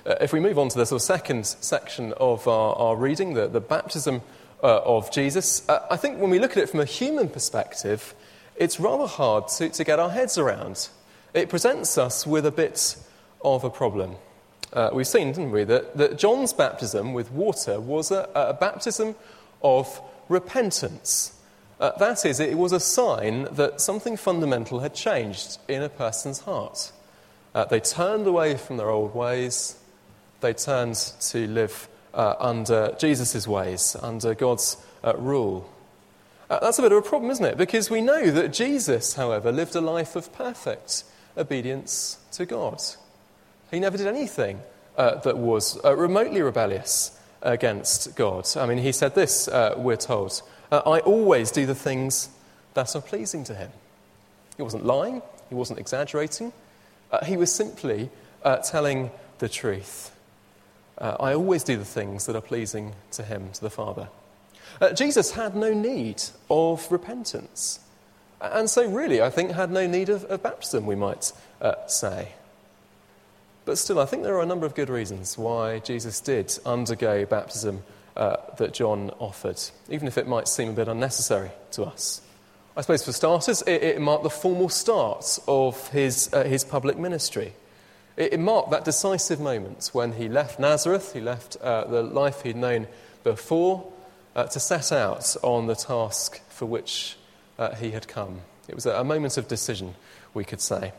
Uh, 0.05 0.17
if 0.21 0.35
we 0.35 0.39
move 0.39 0.59
on 0.59 0.69
to 0.69 0.77
the 0.77 0.85
sort 0.85 1.01
of 1.01 1.07
second 1.07 1.47
section 1.47 2.13
of 2.19 2.47
our, 2.47 2.77
our 2.77 2.95
reading, 2.95 3.33
the, 3.33 3.49
the 3.49 3.61
baptism 3.61 4.21
uh, 4.63 4.83
of 4.85 5.11
Jesus, 5.11 5.67
uh, 5.69 5.87
I 5.91 5.97
think 5.97 6.21
when 6.21 6.29
we 6.29 6.39
look 6.39 6.53
at 6.53 6.59
it 6.59 6.69
from 6.69 6.81
a 6.81 6.85
human 6.85 7.31
perspective, 7.31 8.15
it's 8.55 8.79
rather 8.79 9.07
hard 9.07 9.49
to, 9.49 9.71
to 9.71 9.83
get 9.83 9.99
our 9.99 10.11
heads 10.11 10.37
around. 10.37 10.91
It 11.33 11.49
presents 11.49 11.97
us 11.97 12.27
with 12.27 12.45
a 12.45 12.53
bit 12.53 12.97
of 13.43 13.65
a 13.65 13.71
problem. 13.71 14.17
Uh, 14.75 14.91
we've 14.93 15.07
seen, 15.07 15.29
didn't 15.33 15.53
we, 15.53 15.65
that, 15.65 15.97
that 15.97 16.19
John's 16.19 16.53
baptism 16.53 17.15
with 17.15 17.31
water 17.33 17.81
was 17.81 18.11
a, 18.11 18.29
a 18.35 18.53
baptism 18.53 19.15
of 19.63 20.01
repentance. 20.29 21.33
Uh, 21.83 21.91
that 21.99 22.25
is, 22.25 22.39
it 22.39 22.57
was 22.57 22.71
a 22.71 22.79
sign 22.79 23.43
that 23.51 23.81
something 23.81 24.17
fundamental 24.17 24.79
had 24.79 24.95
changed 24.95 25.59
in 25.67 25.83
a 25.83 25.89
person's 25.89 26.39
heart. 26.39 26.93
Uh, 27.57 27.65
they 27.65 27.81
turned 27.81 28.25
away 28.25 28.57
from 28.57 28.77
their 28.77 28.89
old 28.89 29.13
ways, 29.17 29.77
they 30.43 30.53
turned 30.53 30.95
to 30.95 31.45
live 31.49 31.89
uh, 32.15 32.37
under 32.39 32.95
Jesus' 33.01 33.49
ways, 33.49 33.97
under 34.01 34.33
God's 34.33 34.77
uh, 35.03 35.17
rule. 35.17 35.69
Uh, 36.49 36.61
that's 36.61 36.79
a 36.79 36.83
bit 36.83 36.93
of 36.93 36.99
a 36.99 37.03
problem, 37.03 37.33
isn't 37.33 37.45
it? 37.45 37.59
Because 37.59 37.91
we 37.91 38.01
know 38.01 38.31
that 38.31 38.53
Jesus, 38.53 39.15
however, 39.15 39.51
lived 39.51 39.75
a 39.75 39.81
life 39.81 40.15
of 40.15 40.33
perfect 40.33 41.03
obedience 41.37 42.19
to 42.31 42.47
God. 42.47 42.81
He 43.73 43.81
never 43.81 43.99
did 43.99 44.07
anything 44.07 44.61
uh, 44.97 45.17
that 45.17 45.37
was 45.37 45.81
remotely 45.85 46.43
rebellious 46.43 47.19
against 47.43 48.15
God. 48.15 48.47
I 48.57 48.67
mean, 48.67 48.79
he 48.79 48.93
said 48.93 49.17
this, 49.17 49.49
we're 49.77 49.97
told. 49.97 50.43
Uh, 50.73 50.81
I 50.87 51.01
always 51.01 51.51
do 51.51 51.67
the 51.67 51.75
things 51.75 52.31
that 52.73 52.97
are 52.97 53.03
pleasing 53.03 53.45
to 53.45 53.55
him. 53.55 53.71
He 54.57 54.63
wasn't 54.63 54.87
lying, 54.87 55.21
he 55.51 55.55
wasn't 55.55 55.79
exaggerating, 55.79 56.51
uh, 57.11 57.23
he 57.27 57.37
was 57.37 57.55
simply 57.55 58.09
uh, 58.43 58.57
telling 58.57 59.11
the 59.39 59.51
truth. 59.51 60.17
Uh, 60.97 61.19
I 61.21 61.35
always 61.35 61.63
do 61.63 61.77
the 61.77 61.85
things 61.85 62.25
that 62.25 62.37
are 62.37 62.41
pleasing 62.41 62.95
to 63.11 63.23
him, 63.23 63.51
to 63.53 63.61
the 63.61 63.69
Father. 63.69 64.09
Uh, 64.81 64.93
Jesus 64.95 65.33
had 65.33 65.55
no 65.55 65.75
need 65.75 66.23
of 66.49 66.91
repentance. 66.91 67.81
And 68.41 68.71
so, 68.71 68.89
really, 68.89 69.21
I 69.21 69.29
think, 69.29 69.51
had 69.51 69.71
no 69.71 69.87
need 69.87 70.09
of, 70.09 70.25
of 70.25 70.43
baptism, 70.43 70.87
we 70.87 70.95
might 70.95 71.33
uh, 71.61 71.87
say. 71.87 72.33
But 73.67 73.77
still, 73.77 74.01
I 74.01 74.07
think 74.07 74.23
there 74.23 74.37
are 74.37 74.43
a 74.43 74.47
number 74.47 74.65
of 74.65 74.75
good 74.75 74.89
reasons 74.89 75.37
why 75.37 75.81
Jesus 75.81 76.19
did 76.19 76.59
undergo 76.65 77.27
baptism 77.27 77.83
uh, 78.17 78.37
that 78.59 78.75
John 78.75 79.11
offered, 79.19 79.61
even 79.89 80.09
if 80.09 80.19
it 80.19 80.27
might 80.27 80.49
seem 80.49 80.71
a 80.71 80.73
bit 80.73 80.89
unnecessary 80.89 81.51
to 81.73 81.85
us. 81.85 82.21
I 82.77 82.81
suppose, 82.81 83.05
for 83.05 83.13
starters, 83.13 83.63
it, 83.63 83.83
it 83.83 84.01
marked 84.01 84.23
the 84.23 84.31
formal 84.31 84.69
start 84.69 85.39
of 85.47 85.89
his, 85.89 86.31
uh, 86.33 86.45
his 86.45 86.65
public 86.65 86.99
ministry. 86.99 87.53
It, 88.17 88.35
it 88.35 88.41
marked 88.41 88.71
that 88.71 88.85
decisive 88.85 89.41
moment 89.41 89.91
when 89.93 90.13
he 90.13 90.29
left 90.29 90.59
Nazareth, 90.59 91.13
he 91.13 91.21
left 91.21 91.57
uh, 91.57 91.85
the 91.85 92.03
life 92.03 92.43
he'd 92.43 92.57
known 92.57 92.87
before, 93.25 93.93
uh, 94.35 94.45
to 94.45 94.61
set 94.61 94.93
out 94.93 95.37
on 95.43 95.67
the 95.67 95.75
task 95.75 96.41
for 96.49 96.65
which 96.67 97.17
uh, 97.59 97.75
he 97.75 97.91
had 97.91 98.09
come. 98.09 98.41
It 98.69 98.75
was 98.75 98.87
a, 98.87 98.93
a, 98.93 99.05
moment 99.05 99.37
of 99.37 99.49
decision, 99.49 99.95
we 100.33 100.45
could 100.45 100.61
say. 100.61 100.93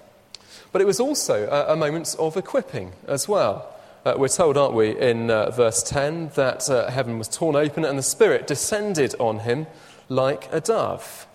But 0.72 0.82
it 0.82 0.86
was 0.86 1.00
also 1.00 1.48
a, 1.48 1.74
a 1.74 1.75
moment 1.75 2.15
of 2.20 2.38
equipping 2.38 2.93
as 3.08 3.27
well. 3.27 3.73
Uh, 4.05 4.15
we're 4.17 4.27
told, 4.27 4.57
aren't 4.57 4.74
we, 4.74 5.00
in 5.00 5.31
uh, 5.31 5.50
verse 5.50 5.81
10, 5.81 6.31
that 6.36 6.69
uh, 6.69 6.91
heaven 6.91 7.17
was 7.17 7.29
torn 7.29 7.55
open 7.55 7.86
and 7.86 7.98
the 7.98 8.03
Spirit 8.03 8.45
descended 8.45 9.15
on 9.17 9.39
him 9.39 9.65
like 10.10 10.51
a 10.51 10.60
dove. 10.60 11.25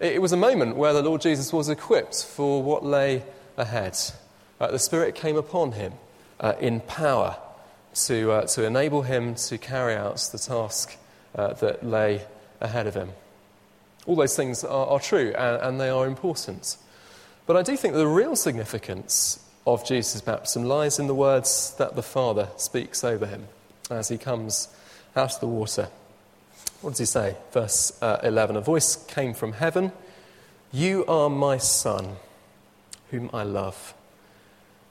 It, 0.00 0.20
was 0.20 0.32
a 0.32 0.36
moment 0.36 0.74
where 0.74 0.92
the 0.92 1.00
Lord 1.02 1.20
Jesus 1.20 1.52
was 1.52 1.68
equipped 1.68 2.24
for 2.24 2.60
what 2.60 2.84
lay 2.84 3.22
ahead. 3.56 3.96
Uh, 4.58 4.66
the 4.66 4.80
Spirit 4.80 5.14
came 5.14 5.36
upon 5.36 5.72
him 5.72 5.92
uh, 6.40 6.54
in 6.58 6.80
power 6.80 7.36
to, 7.94 8.32
uh, 8.32 8.46
to 8.46 8.64
enable 8.64 9.02
him 9.02 9.36
to 9.36 9.56
carry 9.56 9.94
out 9.94 10.16
the 10.32 10.38
task 10.38 10.96
that 11.34 11.86
lay 11.86 12.22
ahead 12.60 12.88
of 12.88 12.94
him. 12.94 13.10
All 14.06 14.16
those 14.16 14.34
things 14.34 14.64
are, 14.64 14.86
are 14.88 14.98
true 14.98 15.32
and, 15.38 15.62
and 15.62 15.80
they 15.80 15.88
are 15.88 16.04
important. 16.04 16.78
But 17.46 17.56
I 17.56 17.62
do 17.62 17.76
think 17.76 17.94
the 17.94 18.08
real 18.08 18.34
significance 18.34 19.38
of 19.74 19.84
Jesus' 19.84 20.22
baptism 20.22 20.64
lies 20.64 20.98
in 20.98 21.08
the 21.08 21.14
words 21.14 21.74
that 21.76 21.94
the 21.94 22.02
Father 22.02 22.48
speaks 22.56 23.04
over 23.04 23.26
him 23.26 23.48
as 23.90 24.08
he 24.08 24.16
comes 24.16 24.68
out 25.14 25.34
of 25.34 25.40
the 25.40 25.46
water. 25.46 25.90
What 26.80 26.90
does 26.90 26.98
he 27.00 27.04
say? 27.04 27.36
Verse 27.52 27.92
uh, 28.00 28.18
11 28.22 28.56
A 28.56 28.62
voice 28.62 28.96
came 28.96 29.34
from 29.34 29.52
heaven 29.52 29.92
You 30.72 31.04
are 31.04 31.28
my 31.28 31.58
Son, 31.58 32.16
whom 33.10 33.28
I 33.34 33.42
love. 33.42 33.92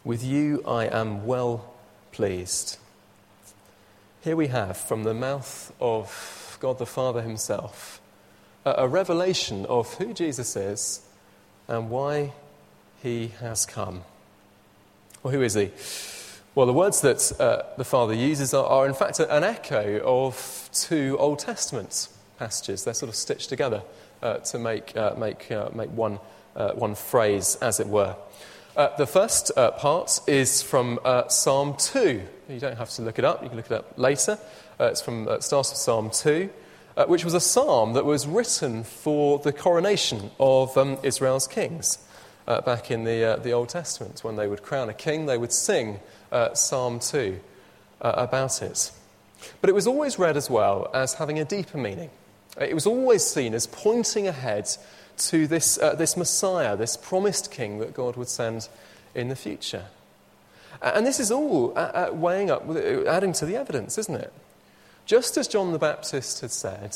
With 0.04 0.24
you 0.24 0.64
I 0.68 0.86
am 0.86 1.26
well 1.26 1.74
pleased. 2.12 2.78
Here 4.22 4.36
we 4.36 4.48
have 4.48 4.78
from 4.78 5.06
the 5.06 5.14
mouth 5.16 5.74
of 5.82 6.58
God 6.62 6.78
the 6.78 6.86
Father 6.86 7.24
himself 7.24 8.00
a, 8.64 8.76
a 8.78 8.88
revelation 8.88 9.66
of 9.66 9.96
who 9.96 10.14
Jesus 10.14 10.56
is 10.56 11.02
and 11.68 11.90
why 11.90 12.34
he 13.02 13.30
has 13.40 13.66
come. 13.66 14.04
Well, 15.24 15.34
who 15.34 15.42
is 15.42 15.56
he? 15.56 15.72
Well, 16.54 16.68
the 16.68 16.74
words 16.74 17.02
that 17.02 17.40
uh, 17.40 17.64
the 17.78 17.84
Father 17.84 18.14
uses 18.14 18.54
are, 18.54 18.66
are, 18.66 18.88
in 18.88 18.94
fact, 18.94 19.20
an 19.20 19.44
echo 19.44 20.00
of 20.04 20.70
two 20.74 21.18
Old 21.20 21.40
Testament 21.40 22.08
passages. 22.38 22.84
They're 22.84 22.94
sort 22.94 23.10
of 23.10 23.16
stitched 23.16 23.50
together 23.50 23.82
uh, 24.22 24.38
to 24.38 24.60
make, 24.60 24.96
uh, 24.96 25.16
make, 25.18 25.52
uh, 25.52 25.70
make 25.74 25.90
one, 25.90 26.20
uh, 26.56 26.74
one 26.74 26.94
phrase, 26.94 27.58
as 27.62 27.80
it 27.80 27.88
were. 27.88 28.16
Uh, 28.76 28.96
the 28.98 29.08
first 29.08 29.52
part 29.56 30.20
is 30.28 30.62
from 30.62 31.00
Psalm 31.30 31.76
2. 31.80 32.22
You 32.50 32.60
don't 32.60 32.78
have 32.78 32.92
to 32.92 33.02
look 33.02 33.18
it 33.18 33.26
up, 33.26 33.42
you 33.42 33.50
can 33.50 33.58
look 33.58 33.66
it 33.66 33.72
up 33.72 33.98
later. 33.98 34.38
it's 34.80 35.02
from, 35.02 35.28
it 35.28 35.44
starts 35.44 35.72
with 35.72 35.80
Psalm 35.80 36.12
2, 36.12 36.50
which 37.08 37.26
was 37.26 37.34
a 37.34 37.40
psalm 37.40 37.94
that 37.94 38.06
was 38.06 38.28
written 38.28 38.84
for 38.84 39.40
the 39.40 39.52
coronation 39.52 40.30
of 40.40 40.78
um, 40.78 41.00
Israel's 41.02 41.48
kings 41.48 41.98
uh, 42.48 42.62
back 42.62 42.90
in 42.90 43.04
the, 43.04 43.24
uh, 43.24 43.36
the 43.38 43.52
Old 43.52 43.70
Testament. 43.70 44.24
When 44.24 44.36
they 44.36 44.48
would 44.48 44.64
crown 44.64 44.90
a 44.90 44.94
king, 44.94 45.26
they 45.26 45.38
would 45.38 45.52
sing 45.52 46.00
uh, 46.32 46.54
Psalm 46.54 47.00
2 47.00 47.40
uh, 48.02 48.14
about 48.16 48.62
it. 48.62 48.92
But 49.62 49.70
it 49.70 49.74
was 49.74 49.88
always 49.88 50.18
read 50.18 50.38
as 50.38 50.50
well 50.50 50.90
as 50.94 51.16
having 51.16 51.40
a 51.40 51.46
deeper 51.46 51.78
meaning. 51.78 52.10
It 52.60 52.74
was 52.74 52.88
always 52.88 53.26
seen 53.26 53.54
as 53.54 53.68
pointing 53.68 54.28
ahead 54.28 54.70
to 55.18 55.48
this, 55.48 55.78
uh, 55.78 55.96
this 55.96 56.18
Messiah, 56.18 56.76
this 56.76 56.98
promised 56.98 57.52
king 57.52 57.80
that 57.80 57.94
God 57.94 58.16
would 58.16 58.30
send 58.30 58.68
in 59.14 59.30
the 59.30 59.36
future. 59.36 59.86
And 60.82 61.06
this 61.06 61.20
is 61.20 61.32
all 61.32 61.74
weighing 62.14 62.52
up, 62.52 62.70
adding 63.08 63.34
to 63.34 63.46
the 63.46 63.56
evidence, 63.56 63.98
isn't 63.98 64.16
it? 64.16 64.32
Just 65.08 65.38
as 65.38 65.48
John 65.48 65.72
the 65.72 65.80
Baptist 65.80 66.42
had 66.42 66.52
said, 66.52 66.96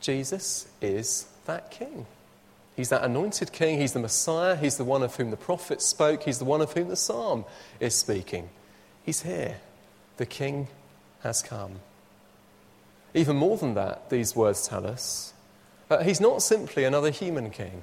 Jesus 0.00 0.68
is 0.80 1.26
that 1.46 1.70
king. 1.70 2.06
He's 2.74 2.88
that 2.88 3.04
anointed 3.04 3.52
king. 3.52 3.78
He's 3.78 3.92
the 3.92 4.00
Messiah. 4.00 4.56
He's 4.56 4.76
the 4.76 4.84
one 4.84 5.02
of 5.02 5.16
whom 5.16 5.30
the 5.30 5.36
prophet 5.36 5.82
spoke. 5.82 6.22
He's 6.22 6.38
the 6.38 6.44
one 6.44 6.60
of 6.60 6.72
whom 6.72 6.88
the 6.88 6.96
psalm 6.96 7.44
is 7.80 7.94
speaking. 7.94 8.48
He's 9.04 9.22
here. 9.22 9.58
The 10.16 10.26
king 10.26 10.68
has 11.22 11.42
come. 11.42 11.80
Even 13.14 13.36
more 13.36 13.56
than 13.56 13.74
that, 13.74 14.08
these 14.08 14.34
words 14.34 14.66
tell 14.66 14.86
us 14.86 15.34
uh, 15.90 16.02
he's 16.02 16.20
not 16.20 16.40
simply 16.40 16.84
another 16.84 17.10
human 17.10 17.50
king 17.50 17.82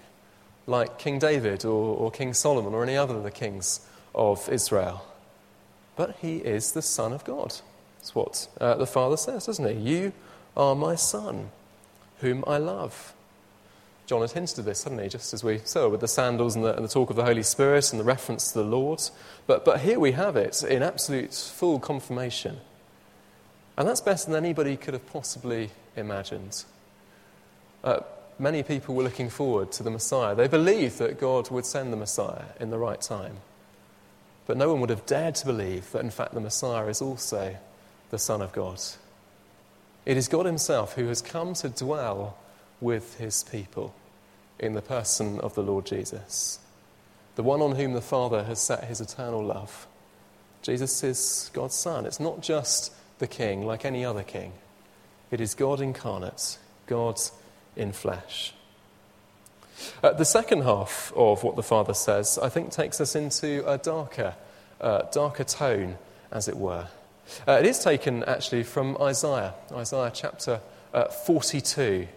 like 0.66 0.98
King 0.98 1.20
David 1.20 1.66
or, 1.66 1.96
or 1.96 2.12
King 2.12 2.34
Solomon 2.34 2.74
or 2.74 2.84
any 2.84 2.98
other 2.98 3.16
of 3.16 3.24
the 3.24 3.32
kings 3.32 3.82
of 4.16 4.50
Israel, 4.50 5.06
but 5.96 6.16
he 6.22 6.38
is 6.38 6.72
the 6.72 6.82
Son 6.82 7.14
of 7.14 7.24
God. 7.24 7.56
That's 7.98 8.16
what 8.16 8.48
uh, 8.60 8.76
the 8.76 8.88
Father 8.88 9.18
says, 9.18 9.46
doesn't 9.46 9.68
he? 9.68 9.92
You 9.92 10.14
are 10.56 10.76
my 10.76 10.96
Son, 10.96 11.50
whom 12.22 12.44
I 12.48 12.58
love. 12.58 13.14
John 14.10 14.22
had 14.22 14.32
hinted 14.32 14.58
at 14.58 14.66
this, 14.66 14.86
hadn't 14.86 15.04
he, 15.04 15.08
just 15.08 15.36
as 15.36 15.44
we 15.44 15.60
saw 15.60 15.88
with 15.88 16.02
the 16.02 16.08
sandals 16.08 16.56
and 16.56 16.66
the, 16.66 16.76
and 16.76 16.84
the, 16.84 16.90
talk 16.90 17.12
of 17.12 17.16
the 17.16 17.24
Holy 17.24 17.44
Spirit 17.44 17.92
and 17.92 18.00
the 18.00 18.04
reference 18.04 18.52
to 18.52 18.58
the 18.58 18.64
Lord. 18.64 19.00
But, 19.46 19.64
but 19.64 19.82
here 19.82 20.00
we 20.00 20.14
have 20.14 20.36
it 20.36 20.64
in 20.64 20.82
absolute 20.82 21.32
full 21.32 21.80
confirmation. 21.80 22.58
And 23.78 23.88
that's 23.88 24.02
better 24.02 24.26
than 24.26 24.44
anybody 24.44 24.78
could 24.78 24.96
have 24.96 25.06
possibly 25.06 25.70
imagined. 25.96 26.66
Uh, 27.84 28.00
many 28.40 28.64
people 28.64 28.96
were 28.96 29.04
looking 29.04 29.30
forward 29.30 29.72
to 29.74 29.84
the 29.84 29.92
Messiah. 29.92 30.34
They 30.34 30.48
believed 30.48 30.98
that 30.98 31.20
God 31.20 31.52
would 31.52 31.68
send 31.68 31.94
the 31.94 31.98
Messiah 31.98 32.46
in 32.60 32.72
the 32.72 32.80
right 32.80 33.00
time. 33.00 33.38
But 34.48 34.58
no 34.58 34.72
one 34.72 34.82
would 34.82 34.90
have 34.90 35.06
dared 35.06 35.36
to 35.36 35.46
believe 35.46 35.92
that, 35.92 36.04
in 36.04 36.10
fact, 36.10 36.34
the 36.34 36.42
Messiah 36.42 36.88
is 36.88 37.00
also 37.00 37.56
the 38.10 38.18
Son 38.18 38.42
of 38.42 38.54
God. 38.54 38.82
It 40.08 40.18
is 40.18 40.28
God 40.28 40.48
Himself 40.48 40.96
who 40.96 41.06
has 41.10 41.22
come 41.22 41.54
to 41.54 41.70
dwell 41.70 42.40
with 42.82 43.20
His 43.20 43.44
people 43.44 43.94
in 44.60 44.74
the 44.74 44.82
person 44.82 45.40
of 45.40 45.56
the 45.56 45.64
Lord 45.64 45.86
Jesus, 45.86 46.60
the 47.36 47.44
one 47.44 47.62
on 47.62 47.76
whom 47.76 47.94
the 47.94 48.02
Father 48.02 48.44
has 48.44 48.60
set 48.60 48.86
his 48.86 49.02
eternal 49.02 49.44
love. 49.44 49.88
Jesus 50.62 51.04
is 51.04 51.50
God's 51.54 51.76
Son. 51.76 52.06
It's 52.06 52.20
not 52.20 52.42
just 52.42 52.94
the 53.20 53.28
King 53.28 53.66
like 53.66 53.86
any 53.86 54.04
other 54.04 54.24
King, 54.24 54.54
it 55.32 55.40
is 55.42 55.54
God 55.54 55.82
incarnate, 55.82 56.58
God 56.88 57.20
in 57.76 57.92
flesh. 57.92 58.54
Uh, 60.04 60.12
the 60.12 60.26
second 60.26 60.64
half 60.64 61.14
of 61.16 61.44
what 61.44 61.56
the 61.56 61.64
Father 61.64 61.94
says, 61.94 62.38
I 62.42 62.50
think, 62.50 62.72
takes 62.72 63.00
us 63.00 63.16
into 63.16 63.64
a 63.70 63.78
darker, 63.78 64.36
uh, 64.82 65.04
darker 65.12 65.44
tone, 65.44 65.98
as 66.32 66.48
it 66.48 66.58
were. 66.58 66.88
Uh, 67.48 67.54
it 67.54 67.66
is 67.66 67.80
taken 67.80 68.24
actually 68.26 68.64
from 68.64 68.98
Isaiah, 69.02 69.54
Isaiah 69.72 70.12
chapter 70.14 70.62
uh, 70.94 71.06
42. 71.06 72.08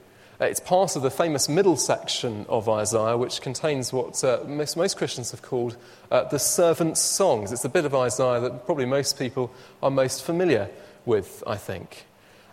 Uh, 0.42 0.46
it's 0.46 0.59
part 0.59 0.96
of 0.96 1.02
the 1.02 1.11
famous 1.11 1.48
middle 1.48 1.76
section 1.76 2.44
of 2.48 2.68
Isaiah, 2.68 3.16
which 3.16 3.40
contains 3.40 3.92
what 3.92 4.24
uh, 4.24 4.40
most, 4.44 4.76
most, 4.76 4.96
Christians 4.96 5.31
have 5.31 5.40
called 5.40 5.76
uh, 6.11 6.24
the 6.24 6.38
servant's 6.40 7.00
songs. 7.00 7.52
It's 7.52 7.62
the 7.62 7.68
bit 7.68 7.85
of 7.85 7.94
Isaiah 7.94 8.40
that 8.40 8.66
probably 8.66 8.87
most 8.87 9.16
people 9.16 9.52
are 9.85 9.90
most 9.90 10.24
familiar 10.24 10.68
with, 11.07 11.44
I 11.46 11.57
think. 11.57 12.07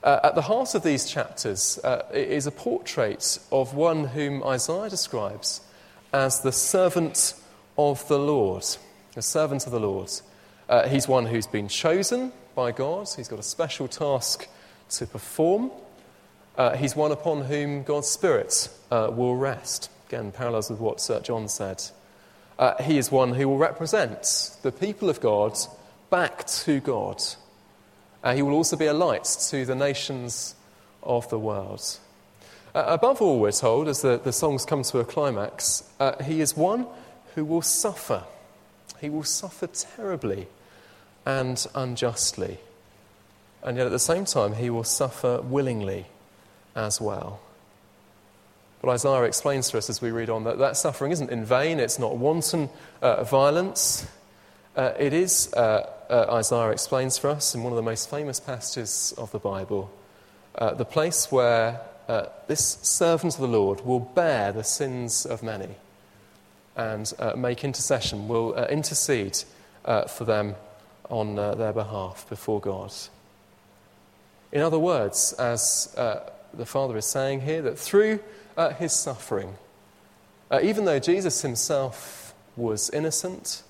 Uh, 0.04 0.20
at 0.24 0.36
the 0.36 0.44
heart 0.44 0.76
of 0.76 0.84
these 0.84 1.10
chapters 1.10 1.80
uh, 1.84 2.04
is 2.14 2.46
a 2.46 2.52
portrait 2.52 3.40
of 3.52 3.74
one 3.74 4.06
whom 4.06 4.44
Isaiah 4.44 4.92
describes 4.92 5.62
as 6.14 6.42
the 6.42 6.52
servant 6.52 7.34
of 7.76 8.08
the 8.08 8.20
Lord. 8.20 8.68
The 9.16 9.24
servant 9.24 9.66
of 9.66 9.72
the 9.72 9.80
Lord. 9.80 10.12
Uh, 10.70 10.88
he's 10.88 11.08
one 11.08 11.26
who's 11.26 11.48
been 11.48 11.68
chosen 11.68 12.34
by 12.54 12.72
God, 12.72 13.10
he's 13.16 13.30
got 13.30 13.40
a 13.40 13.44
special 13.44 13.88
task 13.88 14.48
to 14.90 15.08
perform. 15.08 15.72
Uh, 16.60 16.76
he's 16.76 16.94
one 16.94 17.14
upon 17.14 17.46
whom 17.46 17.84
God's 17.84 18.10
Spirit 18.10 18.68
uh, 18.92 19.10
will 19.10 19.38
rest. 19.38 19.90
Again, 20.10 20.34
parallels 20.34 20.70
with 20.70 20.82
what 20.82 21.00
Sir 21.00 21.22
John 21.22 21.48
said. 21.48 21.82
Uh, 22.60 22.84
he 22.84 22.98
is 22.98 23.10
one 23.10 23.32
who 23.32 23.48
will 23.48 23.58
represent 23.58 24.58
the 24.62 24.74
people 24.74 25.10
of 25.10 25.22
God 25.22 25.58
back 26.10 26.46
to 26.48 26.82
God. 26.82 27.24
Uh, 28.22 28.36
he 28.36 28.42
will 28.42 28.56
also 28.56 28.76
be 28.76 28.88
a 28.88 28.94
light 28.94 29.24
to 29.50 29.66
the 29.66 29.74
nations 29.74 30.54
of 31.02 31.30
the 31.30 31.40
world. 31.40 31.98
Uh, 32.76 32.84
above 32.88 33.22
all, 33.22 33.40
we're 33.40 33.54
told, 33.54 33.88
as 33.88 34.02
the, 34.02 34.20
the 34.22 34.34
songs 34.34 34.66
come 34.66 34.84
to 34.84 35.00
a 35.00 35.06
climax, 35.06 35.90
uh, 35.98 36.22
he 36.22 36.42
is 36.42 36.58
one 36.58 36.86
who 37.36 37.46
will 37.46 37.62
suffer. 37.62 38.26
He 39.00 39.10
will 39.10 39.24
suffer 39.24 39.68
terribly 39.68 40.48
and 41.26 41.66
unjustly. 41.74 42.58
And 43.64 43.78
yet 43.78 43.86
at 43.86 43.94
the 43.94 43.98
same 43.98 44.26
time, 44.26 44.56
he 44.56 44.70
will 44.70 44.84
suffer 44.84 45.40
willingly 45.42 46.08
as 46.76 47.02
well. 47.02 47.40
But 48.82 48.92
Isaiah 48.92 49.24
explains 49.24 49.70
to 49.70 49.78
us 49.78 49.90
as 49.90 50.02
we 50.02 50.12
read 50.12 50.30
on 50.30 50.46
that 50.46 50.58
that 50.60 50.78
suffering 50.78 51.12
isn't 51.12 51.30
in 51.30 51.44
vain, 51.44 51.80
it's 51.80 52.00
not 52.00 52.18
wanton 52.18 52.70
uh, 53.02 53.24
violence. 53.24 54.08
Uh, 54.76 54.94
it 54.98 55.14
is, 55.14 55.54
uh, 55.54 55.90
uh 56.10 56.36
Isaiah 56.36 56.70
explains 56.70 57.18
for 57.18 57.30
us 57.30 57.54
in 57.54 57.64
one 57.64 57.74
of 57.74 57.78
the 57.78 57.84
most 57.84 58.10
famous 58.10 58.40
passages 58.40 59.14
of 59.18 59.32
the 59.32 59.40
Bible, 59.40 59.92
uh, 60.56 60.74
the 60.74 60.86
place 60.86 61.32
where 61.32 61.82
uh, 62.08 62.28
this 62.48 62.78
servant 62.82 63.36
of 63.36 63.42
the 63.42 63.48
Lord 63.48 63.86
will 63.86 64.00
bear 64.00 64.52
the 64.54 64.64
sins 64.64 65.26
of 65.26 65.44
many 65.44 65.76
and 66.78 67.14
make 67.36 67.66
intercession, 67.66 68.30
will 68.30 68.56
intercede 68.68 69.38
for 69.84 70.24
them 70.24 70.56
on 71.10 71.36
their 71.36 71.74
behalf 71.74 72.26
before 72.30 72.62
God. 72.62 72.94
In 74.54 74.62
other 74.62 74.80
words, 74.80 75.34
as 75.34 75.94
the 76.54 76.66
Father 76.66 76.98
is 76.98 77.06
saying 77.06 77.42
here, 77.42 77.62
that 77.62 77.78
through 77.78 78.20
uh, 78.58 78.70
his 78.72 78.94
suffering, 78.94 79.56
uh, 80.52 80.60
even 80.64 80.86
though 80.86 81.00
Jesus 81.00 81.42
himself 81.42 82.34
was 82.56 82.90
innocent, 82.90 83.64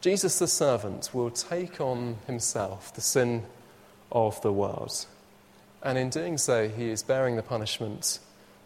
Jesus 0.00 0.38
the 0.38 0.46
servant 0.46 1.10
will 1.12 1.30
take 1.30 1.80
on 1.80 2.16
himself 2.26 2.94
the 2.94 3.00
sin 3.00 3.44
of 4.12 4.40
the 4.42 4.52
world. 4.52 5.06
And 5.82 5.98
in 5.98 6.08
doing 6.10 6.38
so, 6.38 6.68
he 6.68 6.90
is 6.90 7.02
bearing 7.02 7.36
the 7.36 7.42
punishment 7.42 8.18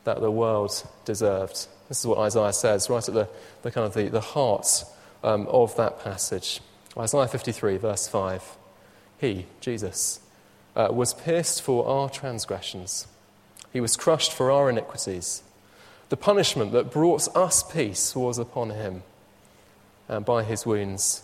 that 0.04 0.20
the 0.20 0.30
world 0.30 0.86
deserved. 1.04 1.66
This 1.88 2.00
is 2.00 2.06
what 2.06 2.18
Isaiah 2.18 2.52
says, 2.52 2.88
right 2.88 3.06
at 3.06 3.14
the, 3.14 3.28
the 3.62 3.70
kind 3.70 3.86
of 3.86 3.94
the, 3.94 4.08
the 4.08 4.20
heart 4.20 4.84
um, 5.24 5.46
of 5.48 5.74
that 5.76 6.02
passage. 6.02 6.60
Isaiah 6.96 7.28
53, 7.28 7.76
verse 7.76 8.08
5. 8.08 8.56
He, 9.18 9.46
Jesus, 9.60 10.20
uh, 10.76 10.88
was 10.90 11.12
pierced 11.12 11.62
for 11.62 11.86
our 11.86 12.08
transgressions, 12.08 13.06
he 13.72 13.80
was 13.80 13.96
crushed 13.96 14.32
for 14.32 14.50
our 14.50 14.70
iniquities. 14.70 15.42
The 16.08 16.16
punishment 16.16 16.72
that 16.72 16.90
brought 16.90 17.34
us 17.36 17.62
peace 17.62 18.16
was 18.16 18.38
upon 18.38 18.70
him, 18.70 19.02
and 20.08 20.24
by 20.24 20.42
his 20.42 20.64
wounds 20.64 21.22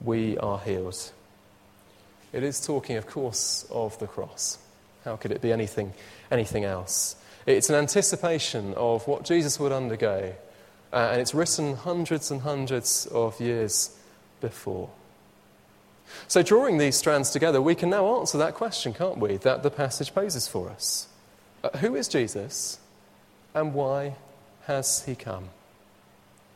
we 0.00 0.36
are 0.38 0.58
healed. 0.58 1.12
It 2.32 2.42
is 2.42 2.64
talking, 2.64 2.96
of 2.96 3.06
course, 3.06 3.66
of 3.70 3.98
the 3.98 4.06
cross. 4.06 4.58
How 5.04 5.16
could 5.16 5.32
it 5.32 5.40
be 5.40 5.52
anything, 5.52 5.94
anything 6.30 6.64
else? 6.64 7.16
It's 7.46 7.70
an 7.70 7.76
anticipation 7.76 8.74
of 8.74 9.06
what 9.08 9.24
Jesus 9.24 9.58
would 9.58 9.72
undergo, 9.72 10.34
uh, 10.92 11.08
and 11.12 11.20
it's 11.20 11.34
written 11.34 11.76
hundreds 11.76 12.30
and 12.30 12.42
hundreds 12.42 13.06
of 13.06 13.40
years 13.40 13.96
before. 14.40 14.90
So, 16.26 16.42
drawing 16.42 16.78
these 16.78 16.96
strands 16.96 17.30
together, 17.30 17.60
we 17.62 17.74
can 17.74 17.90
now 17.90 18.18
answer 18.18 18.38
that 18.38 18.54
question, 18.54 18.92
can't 18.94 19.18
we, 19.18 19.36
that 19.38 19.62
the 19.62 19.70
passage 19.70 20.14
poses 20.14 20.48
for 20.48 20.68
us. 20.68 21.07
Uh, 21.62 21.76
who 21.78 21.94
is 21.96 22.08
Jesus, 22.08 22.78
and 23.54 23.74
why 23.74 24.16
has 24.66 25.04
he 25.04 25.14
come? 25.14 25.48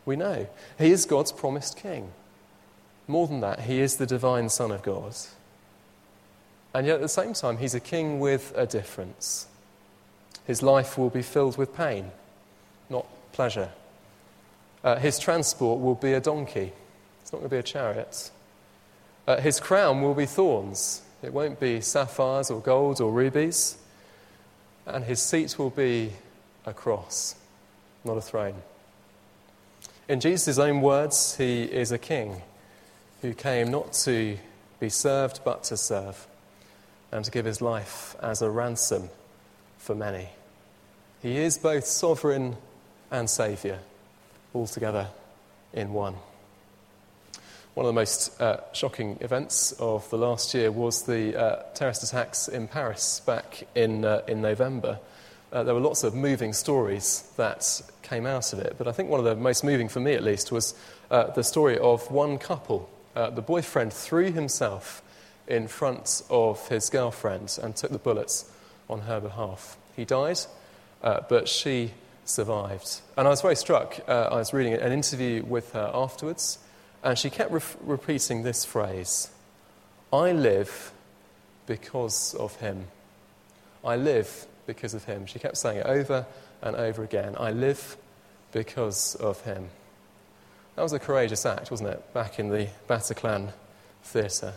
We 0.04 0.16
know 0.16 0.48
he 0.78 0.90
is 0.90 1.06
God's 1.06 1.32
promised 1.32 1.76
king. 1.76 2.12
More 3.08 3.26
than 3.26 3.40
that, 3.40 3.60
he 3.60 3.80
is 3.80 3.96
the 3.96 4.06
divine 4.06 4.48
Son 4.48 4.70
of 4.70 4.82
God. 4.82 5.14
And 6.74 6.86
yet, 6.86 6.96
at 6.96 7.00
the 7.00 7.08
same 7.08 7.34
time, 7.34 7.58
he's 7.58 7.74
a 7.74 7.80
king 7.80 8.20
with 8.20 8.52
a 8.56 8.66
difference. 8.66 9.46
His 10.46 10.62
life 10.62 10.96
will 10.96 11.10
be 11.10 11.22
filled 11.22 11.56
with 11.56 11.76
pain, 11.76 12.10
not 12.88 13.06
pleasure. 13.32 13.70
Uh, 14.82 14.96
his 14.96 15.18
transport 15.18 15.80
will 15.80 15.94
be 15.94 16.12
a 16.12 16.20
donkey, 16.20 16.72
it's 17.20 17.32
not 17.32 17.38
going 17.38 17.50
to 17.50 17.54
be 17.54 17.58
a 17.58 17.62
chariot. 17.62 18.30
Uh, 19.26 19.40
his 19.40 19.60
crown 19.60 20.02
will 20.02 20.14
be 20.14 20.26
thorns. 20.26 21.02
It 21.22 21.32
won't 21.32 21.60
be 21.60 21.80
sapphires 21.80 22.50
or 22.50 22.60
gold 22.60 23.00
or 23.00 23.12
rubies. 23.12 23.76
And 24.86 25.04
his 25.04 25.20
seat 25.20 25.58
will 25.58 25.70
be 25.70 26.12
a 26.66 26.72
cross, 26.72 27.36
not 28.04 28.16
a 28.16 28.20
throne. 28.20 28.62
In 30.08 30.20
Jesus' 30.20 30.58
own 30.58 30.80
words, 30.80 31.36
he 31.36 31.62
is 31.62 31.92
a 31.92 31.98
king 31.98 32.42
who 33.20 33.32
came 33.34 33.70
not 33.70 33.92
to 33.92 34.36
be 34.80 34.88
served 34.88 35.40
but 35.44 35.62
to 35.64 35.76
serve 35.76 36.26
and 37.12 37.24
to 37.24 37.30
give 37.30 37.44
his 37.44 37.60
life 37.60 38.16
as 38.20 38.42
a 38.42 38.50
ransom 38.50 39.08
for 39.78 39.94
many. 39.94 40.28
He 41.22 41.36
is 41.36 41.56
both 41.56 41.84
sovereign 41.84 42.56
and 43.10 43.30
saviour, 43.30 43.78
all 44.52 44.66
together 44.66 45.08
in 45.72 45.92
one. 45.92 46.16
One 47.74 47.86
of 47.86 47.88
the 47.88 47.98
most 47.98 48.38
uh, 48.38 48.58
shocking 48.74 49.16
events 49.22 49.72
of 49.78 50.08
the 50.10 50.18
last 50.18 50.52
year 50.52 50.70
was 50.70 51.04
the 51.04 51.34
uh, 51.34 51.62
terrorist 51.72 52.02
attacks 52.02 52.46
in 52.46 52.68
Paris 52.68 53.22
back 53.24 53.66
in, 53.74 54.04
uh, 54.04 54.20
in 54.28 54.42
November. 54.42 54.98
Uh, 55.50 55.62
there 55.62 55.72
were 55.72 55.80
lots 55.80 56.04
of 56.04 56.14
moving 56.14 56.52
stories 56.52 57.32
that 57.38 57.80
came 58.02 58.26
out 58.26 58.52
of 58.52 58.58
it, 58.58 58.74
but 58.76 58.86
I 58.86 58.92
think 58.92 59.08
one 59.08 59.20
of 59.20 59.24
the 59.24 59.36
most 59.36 59.64
moving 59.64 59.88
for 59.88 60.00
me 60.00 60.12
at 60.12 60.22
least 60.22 60.52
was 60.52 60.74
uh, 61.10 61.28
the 61.28 61.42
story 61.42 61.78
of 61.78 62.10
one 62.10 62.36
couple. 62.36 62.90
Uh, 63.16 63.30
the 63.30 63.40
boyfriend 63.40 63.90
threw 63.90 64.32
himself 64.32 65.02
in 65.48 65.66
front 65.66 66.20
of 66.28 66.68
his 66.68 66.90
girlfriend 66.90 67.58
and 67.62 67.74
took 67.74 67.90
the 67.90 67.98
bullets 67.98 68.52
on 68.90 69.00
her 69.00 69.18
behalf. 69.18 69.78
He 69.96 70.04
died, 70.04 70.40
but 71.00 71.48
she 71.48 71.92
survived. 72.26 73.00
And 73.16 73.26
I 73.26 73.30
was 73.30 73.40
very 73.40 73.56
struck. 73.56 73.98
I 74.06 74.36
was 74.36 74.52
reading 74.52 74.74
an 74.74 74.92
interview 74.92 75.42
with 75.42 75.72
her 75.72 75.90
afterwards. 75.94 76.58
And 77.02 77.18
she 77.18 77.30
kept 77.30 77.50
re- 77.50 77.60
repeating 77.80 78.42
this 78.42 78.64
phrase 78.64 79.30
I 80.12 80.32
live 80.32 80.92
because 81.66 82.34
of 82.34 82.56
him. 82.56 82.86
I 83.84 83.96
live 83.96 84.46
because 84.66 84.94
of 84.94 85.04
him. 85.04 85.26
She 85.26 85.38
kept 85.38 85.56
saying 85.56 85.78
it 85.78 85.86
over 85.86 86.26
and 86.60 86.76
over 86.76 87.02
again. 87.02 87.34
I 87.38 87.50
live 87.50 87.96
because 88.52 89.14
of 89.16 89.40
him. 89.42 89.70
That 90.76 90.82
was 90.82 90.92
a 90.92 90.98
courageous 90.98 91.44
act, 91.44 91.70
wasn't 91.70 91.90
it, 91.90 92.14
back 92.14 92.38
in 92.38 92.48
the 92.48 92.68
Bataclan 92.88 93.52
theatre? 94.04 94.54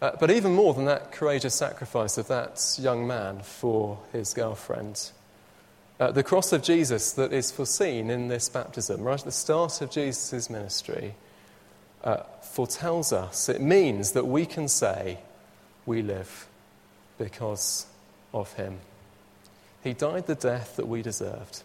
Uh, 0.00 0.12
but 0.20 0.30
even 0.30 0.52
more 0.52 0.74
than 0.74 0.84
that 0.84 1.10
courageous 1.10 1.54
sacrifice 1.54 2.18
of 2.18 2.28
that 2.28 2.76
young 2.78 3.06
man 3.06 3.40
for 3.40 3.98
his 4.12 4.34
girlfriend, 4.34 5.10
uh, 5.98 6.12
the 6.12 6.22
cross 6.22 6.52
of 6.52 6.62
Jesus 6.62 7.12
that 7.12 7.32
is 7.32 7.50
foreseen 7.50 8.10
in 8.10 8.28
this 8.28 8.48
baptism, 8.48 9.02
right 9.02 9.18
at 9.18 9.24
the 9.24 9.32
start 9.32 9.80
of 9.80 9.90
Jesus' 9.90 10.50
ministry, 10.50 11.14
uh, 12.06 12.22
foretells 12.40 13.12
us, 13.12 13.48
it 13.48 13.60
means 13.60 14.12
that 14.12 14.26
we 14.26 14.46
can 14.46 14.68
say 14.68 15.18
we 15.84 16.02
live 16.02 16.46
because 17.18 17.86
of 18.32 18.52
him. 18.52 18.78
He 19.82 19.92
died 19.92 20.26
the 20.26 20.36
death 20.36 20.76
that 20.76 20.86
we 20.86 21.02
deserved. 21.02 21.62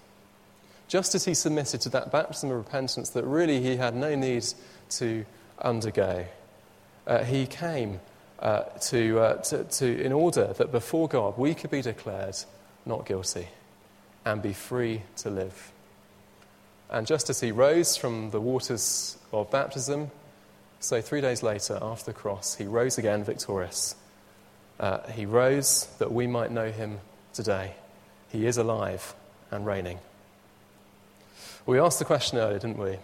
Just 0.87 1.13
as 1.15 1.25
he 1.25 1.35
submitted 1.35 1.79
to 1.81 1.89
that 1.89 2.11
baptism 2.11 2.49
of 2.49 2.57
repentance 2.57 3.11
that 3.11 3.23
really 3.23 3.61
he 3.61 3.77
had 3.77 3.95
no 3.95 4.15
need 4.15 4.45
to 4.89 5.25
undergo, 5.61 6.25
uh, 7.05 7.23
he 7.23 7.45
came 7.45 7.99
uh, 8.39 8.63
to, 8.89 9.19
uh, 9.19 9.33
to, 9.43 9.63
to, 9.65 10.03
in 10.03 10.11
order 10.11 10.53
that 10.57 10.71
before 10.71 11.07
God 11.07 11.37
we 11.37 11.53
could 11.53 11.69
be 11.69 11.83
declared 11.83 12.35
not 12.85 13.05
guilty 13.05 13.47
and 14.25 14.41
be 14.41 14.53
free 14.53 15.03
to 15.17 15.29
live. 15.29 15.71
And 16.89 17.05
just 17.05 17.29
as 17.29 17.39
he 17.39 17.51
rose 17.51 17.95
from 17.95 18.31
the 18.31 18.41
waters 18.41 19.17
of 19.31 19.49
baptism, 19.51 20.09
so, 20.81 20.99
three 20.99 21.21
days 21.21 21.43
later, 21.43 21.77
after 21.79 22.05
the 22.05 22.17
cross, 22.17 22.55
he 22.55 22.65
rose 22.65 22.97
again 22.97 23.23
victorious. 23.23 23.95
Uh, 24.79 25.07
he 25.11 25.27
rose 25.27 25.85
that 25.99 26.11
we 26.11 26.25
might 26.25 26.51
know 26.51 26.71
him 26.71 26.99
today. 27.33 27.75
He 28.29 28.47
is 28.47 28.57
alive 28.57 29.13
and 29.51 29.63
reigning. 29.63 29.99
We 31.67 31.79
asked 31.79 31.99
the 31.99 32.05
question 32.05 32.39
earlier, 32.39 32.57
didn't 32.57 32.79
we? 32.79 32.97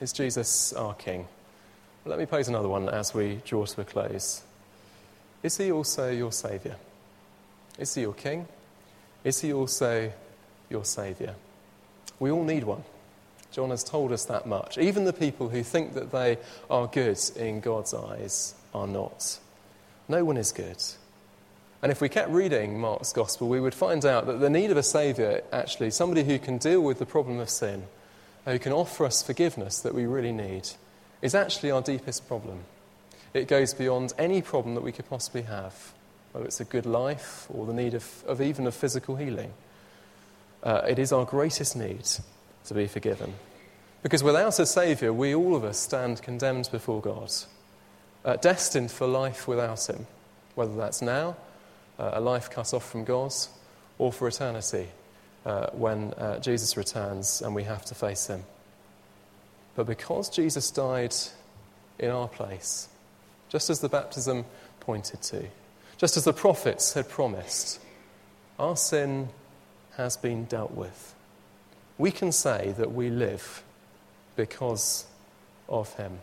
Is 0.00 0.14
Jesus 0.14 0.72
our 0.72 0.94
King? 0.94 1.28
let 2.06 2.18
me 2.18 2.24
pose 2.24 2.48
another 2.48 2.68
one 2.68 2.88
as 2.88 3.12
we 3.12 3.40
draw 3.44 3.66
to 3.66 3.80
a 3.80 3.84
close. 3.84 4.42
Is 5.42 5.58
he 5.58 5.72
also 5.72 6.10
your 6.10 6.32
Saviour? 6.32 6.76
Is 7.78 7.94
he 7.94 8.02
your 8.02 8.14
King? 8.14 8.48
Is 9.22 9.40
he 9.40 9.52
also 9.52 10.10
your 10.70 10.84
Saviour? 10.84 11.34
We 12.18 12.30
all 12.30 12.44
need 12.44 12.64
one. 12.64 12.84
John 13.56 13.70
has 13.70 13.82
told 13.82 14.12
us 14.12 14.26
that 14.26 14.44
much. 14.44 14.76
Even 14.76 15.04
the 15.04 15.14
people 15.14 15.48
who 15.48 15.62
think 15.62 15.94
that 15.94 16.12
they 16.12 16.36
are 16.68 16.86
good 16.86 17.18
in 17.36 17.60
God's 17.60 17.94
eyes 17.94 18.54
are 18.74 18.86
not. 18.86 19.38
No 20.10 20.26
one 20.26 20.36
is 20.36 20.52
good. 20.52 20.76
And 21.80 21.90
if 21.90 22.02
we 22.02 22.10
kept 22.10 22.28
reading 22.28 22.78
Mark's 22.78 23.14
Gospel, 23.14 23.48
we 23.48 23.58
would 23.58 23.72
find 23.72 24.04
out 24.04 24.26
that 24.26 24.40
the 24.40 24.50
need 24.50 24.70
of 24.70 24.76
a 24.76 24.82
Saviour, 24.82 25.40
actually, 25.54 25.90
somebody 25.90 26.22
who 26.22 26.38
can 26.38 26.58
deal 26.58 26.82
with 26.82 26.98
the 26.98 27.06
problem 27.06 27.40
of 27.40 27.48
sin, 27.48 27.84
who 28.44 28.58
can 28.58 28.74
offer 28.74 29.06
us 29.06 29.22
forgiveness 29.22 29.80
that 29.80 29.94
we 29.94 30.04
really 30.04 30.32
need, 30.32 30.68
is 31.22 31.34
actually 31.34 31.70
our 31.70 31.80
deepest 31.80 32.28
problem. 32.28 32.58
It 33.32 33.48
goes 33.48 33.72
beyond 33.72 34.12
any 34.18 34.42
problem 34.42 34.74
that 34.74 34.84
we 34.84 34.92
could 34.92 35.08
possibly 35.08 35.42
have, 35.42 35.94
whether 36.32 36.44
it's 36.44 36.60
a 36.60 36.66
good 36.66 36.84
life 36.84 37.46
or 37.48 37.64
the 37.64 37.72
need 37.72 37.94
of, 37.94 38.22
of 38.26 38.42
even 38.42 38.66
of 38.66 38.74
physical 38.74 39.16
healing. 39.16 39.54
Uh, 40.62 40.82
it 40.86 40.98
is 40.98 41.10
our 41.10 41.24
greatest 41.24 41.74
need 41.74 42.06
to 42.66 42.74
be 42.74 42.86
forgiven. 42.86 43.32
Because 44.06 44.22
without 44.22 44.60
a 44.60 44.66
Saviour, 44.66 45.12
we 45.12 45.34
all 45.34 45.56
of 45.56 45.64
us 45.64 45.80
stand 45.80 46.22
condemned 46.22 46.68
before 46.70 47.00
God, 47.00 47.32
uh, 48.24 48.36
destined 48.36 48.92
for 48.92 49.04
life 49.04 49.48
without 49.48 49.84
Him, 49.90 50.06
whether 50.54 50.76
that's 50.76 51.02
now, 51.02 51.36
uh, 51.98 52.12
a 52.12 52.20
life 52.20 52.48
cut 52.48 52.72
off 52.72 52.88
from 52.88 53.02
God, 53.02 53.34
or 53.98 54.12
for 54.12 54.28
eternity 54.28 54.86
uh, 55.44 55.70
when 55.72 56.12
uh, 56.12 56.38
Jesus 56.38 56.76
returns 56.76 57.42
and 57.42 57.52
we 57.52 57.64
have 57.64 57.84
to 57.86 57.96
face 57.96 58.28
Him. 58.28 58.44
But 59.74 59.88
because 59.88 60.30
Jesus 60.30 60.70
died 60.70 61.16
in 61.98 62.10
our 62.10 62.28
place, 62.28 62.86
just 63.48 63.70
as 63.70 63.80
the 63.80 63.88
baptism 63.88 64.44
pointed 64.78 65.20
to, 65.22 65.48
just 65.98 66.16
as 66.16 66.22
the 66.22 66.32
prophets 66.32 66.92
had 66.92 67.08
promised, 67.08 67.80
our 68.56 68.76
sin 68.76 69.30
has 69.96 70.16
been 70.16 70.44
dealt 70.44 70.70
with 70.70 71.16
we 71.98 72.10
can 72.10 72.32
say 72.32 72.74
that 72.76 72.92
we 72.92 73.10
live 73.10 73.62
because 74.36 75.06
of 75.68 75.92
him. 75.94 76.18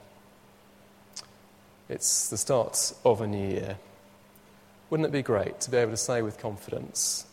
It's 1.90 2.30
the 2.30 2.38
start 2.38 2.94
of 3.04 3.22
a 3.22 3.28
new 3.28 3.50
year. 3.50 3.78
Wouldn't 4.90 5.08
it 5.08 5.12
be 5.12 5.22
great 5.22 5.60
to 5.62 5.72
be 5.72 5.78
able 5.78 5.92
to 5.92 5.98
say 5.98 6.22
with 6.22 6.38
confidence 6.38 7.26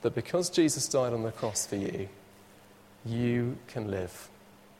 that 0.00 0.14
because 0.14 0.50
Jesus 0.50 0.88
died 0.88 1.12
on 1.12 1.22
the 1.22 1.30
cross 1.30 1.66
for 1.66 1.76
you, 1.76 2.08
you 3.04 3.58
can 3.68 3.90
live? 3.90 4.28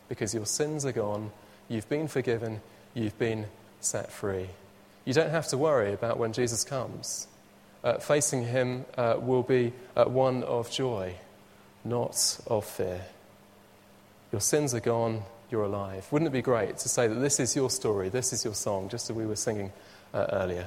Because 0.09 0.35
your 0.35 0.47
sins 0.47 0.85
are 0.85 0.93
gone, 0.93 1.31
you've 1.69 1.89
been 1.89 2.09
forgiven, 2.09 2.61
you've 2.95 3.19
been 3.19 3.47
set 3.81 4.11
free. 4.11 4.49
You 5.05 5.13
don't 5.13 5.31
have 5.31 5.49
to 5.49 5.59
worry 5.59 5.93
about 5.93 6.19
when 6.19 6.33
Jesus 6.33 6.65
comes. 6.65 7.27
Uh, 7.85 7.99
facing 7.99 8.45
him 8.45 8.85
uh, 8.97 9.17
will 9.19 9.43
be 9.43 9.73
uh, 9.97 10.05
one 10.05 10.45
of 10.45 10.71
joy, 10.71 11.17
not 11.85 12.39
of 12.47 12.65
fear. 12.65 13.03
Your 14.31 14.41
sins 14.41 14.73
are 14.75 14.81
gone, 14.81 15.23
you're 15.53 15.65
alive. 15.65 16.07
Wouldn't 16.11 16.27
it 16.29 16.33
be 16.33 16.43
great 16.43 16.79
to 16.79 16.89
say 16.89 17.07
that 17.07 17.15
this 17.15 17.39
is 17.39 17.55
your 17.55 17.71
story, 17.71 18.09
this 18.09 18.33
is 18.33 18.45
your 18.45 18.55
song, 18.55 18.89
just 18.89 19.11
as 19.11 19.15
we 19.15 19.27
were 19.27 19.37
singing 19.37 19.71
uh, 20.13 20.27
earlier? 20.33 20.67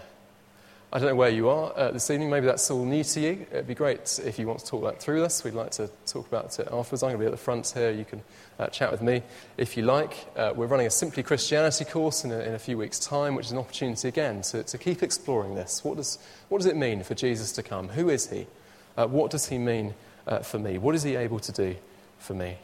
I 0.94 1.00
don't 1.00 1.10
know 1.10 1.16
where 1.16 1.30
you 1.30 1.50
are 1.50 1.74
uh, 1.76 1.92
this 1.92 2.10
evening. 2.10 2.30
Maybe 2.30 2.46
that's 2.46 2.72
all 2.72 2.86
new 2.86 3.04
to 3.04 3.20
you. 3.20 3.46
It'd 3.52 3.68
be 3.68 3.76
great 3.76 4.18
if 4.24 4.40
you 4.40 4.48
want 4.48 4.60
to 4.60 4.66
talk 4.66 4.84
that 4.84 5.02
through 5.02 5.16
with 5.16 5.26
us. 5.26 5.44
We'd 5.44 5.54
like 5.54 5.72
to 5.72 5.90
talk 6.06 6.26
about 6.28 6.58
it 6.58 6.70
afterwards. 6.72 7.04
I'm 7.04 7.10
going 7.10 7.18
to 7.18 7.20
be 7.20 7.26
at 7.26 7.32
the 7.32 7.38
front 7.38 7.68
here. 7.68 7.92
You 7.92 8.06
can 8.06 8.22
uh, 8.60 8.68
chat 8.68 8.92
with 8.92 9.02
me 9.02 9.22
if 9.58 9.76
you 9.76 9.84
like. 9.84 10.14
Uh, 10.38 10.54
we're 10.56 10.68
running 10.68 10.88
a 10.88 10.92
Simply 10.92 11.22
Christianity 11.22 11.84
course 11.84 12.24
in 12.24 12.32
a, 12.32 12.40
in 12.40 12.54
a, 12.54 12.60
few 12.60 12.78
weeks' 12.78 13.00
time, 13.00 13.36
which 13.36 13.48
is 13.48 13.52
an 13.52 13.58
opportunity 13.58 14.08
again 14.08 14.42
to, 14.44 14.64
to 14.64 14.78
keep 14.78 15.04
exploring 15.04 15.56
this. 15.56 15.84
What 15.84 15.98
does, 15.98 16.18
what 16.48 16.60
does 16.60 16.68
it 16.68 16.78
mean 16.78 17.04
for 17.04 17.14
Jesus 17.14 17.52
to 17.54 17.64
come? 17.64 17.90
Who 17.90 18.08
is 18.08 18.30
he? 18.30 18.48
Uh, 18.96 19.08
what 19.08 19.32
does 19.32 19.50
he 19.50 19.58
mean 19.58 19.96
uh, 20.28 20.40
for 20.40 20.60
me? 20.60 20.78
What 20.78 20.96
is 20.96 21.04
he 21.04 21.18
able 21.18 21.40
to 21.40 21.52
do 21.52 21.76
for 22.20 22.36
me? 22.36 22.58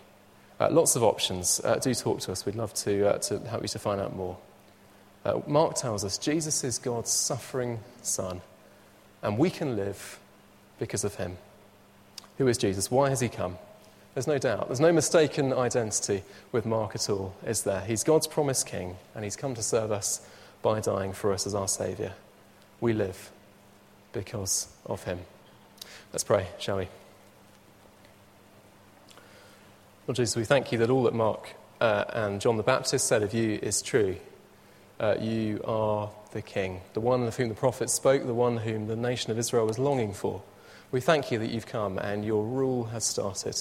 Uh, 0.61 0.69
lots 0.69 0.95
of 0.95 1.03
options. 1.03 1.59
do 1.81 1.91
talk 1.95 2.19
to 2.19 2.31
us. 2.31 2.45
We'd 2.45 2.53
love 2.53 2.71
to, 2.75 3.17
to 3.17 3.39
help 3.49 3.63
you 3.63 3.67
to 3.67 3.79
find 3.79 3.99
out 3.99 4.15
more. 4.15 4.37
Uh, 5.25 5.41
Mark 5.47 5.73
tells 5.73 6.05
us 6.05 6.19
Jesus 6.19 6.63
is 6.63 6.77
God's 6.77 7.09
suffering 7.09 7.79
Son, 8.03 8.41
and 9.23 9.39
we 9.39 9.49
can 9.49 9.75
live 9.75 10.19
because 10.77 11.03
of 11.03 11.15
him. 11.15 11.37
Who 12.37 12.47
is 12.47 12.59
Jesus? 12.59 12.91
Why 12.91 13.09
has 13.09 13.21
he 13.21 13.27
come? 13.27 13.57
There's 14.13 14.27
no 14.27 14.37
doubt. 14.37 14.67
There's 14.67 14.79
no 14.79 14.93
mistaken 14.93 15.51
identity 15.51 16.21
with 16.51 16.67
Mark 16.67 16.93
at 16.93 17.09
all, 17.09 17.33
is 17.43 17.63
there? 17.63 17.81
He's 17.81 18.03
God's 18.03 18.27
promised 18.27 18.67
king, 18.67 18.97
and 19.15 19.23
he's 19.23 19.35
come 19.35 19.55
to 19.55 19.63
serve 19.63 19.91
us 19.91 20.21
by 20.61 20.79
dying 20.79 21.11
for 21.11 21.33
us 21.33 21.47
as 21.47 21.55
our 21.55 21.67
Saviour. 21.67 22.11
We 22.79 22.93
live 22.93 23.31
because 24.13 24.67
of 24.85 25.05
him. 25.05 25.21
Let's 26.13 26.23
pray, 26.23 26.49
shall 26.59 26.77
we? 26.77 26.87
Lord 30.07 30.15
Jesus, 30.15 30.35
we 30.35 30.45
thank 30.45 30.71
you 30.71 30.79
that 30.79 30.89
all 30.89 31.03
that 31.03 31.13
Mark 31.13 31.55
uh, 31.79 32.05
and 32.09 32.41
John 32.41 32.57
the 32.57 32.63
Baptist 32.63 33.07
said 33.07 33.21
of 33.21 33.35
you 33.35 33.59
is 33.61 33.83
true 33.83 34.17
uh, 34.99 35.15
you 35.19 35.61
are 35.63 36.09
the 36.31 36.41
King, 36.41 36.81
the 36.93 36.99
one 36.99 37.23
of 37.23 37.35
whom 37.35 37.49
the 37.49 37.55
prophets 37.55 37.93
spoke, 37.93 38.25
the 38.25 38.33
one 38.33 38.57
whom 38.57 38.87
the 38.87 38.95
nation 38.95 39.31
of 39.31 39.37
Israel 39.37 39.67
was 39.67 39.77
longing 39.77 40.13
for. 40.13 40.41
We 40.91 41.01
thank 41.01 41.31
you 41.31 41.37
that 41.39 41.51
you've 41.51 41.67
come 41.67 41.99
and 41.99 42.25
your 42.25 42.43
rule 42.43 42.85
has 42.85 43.03
started. 43.03 43.55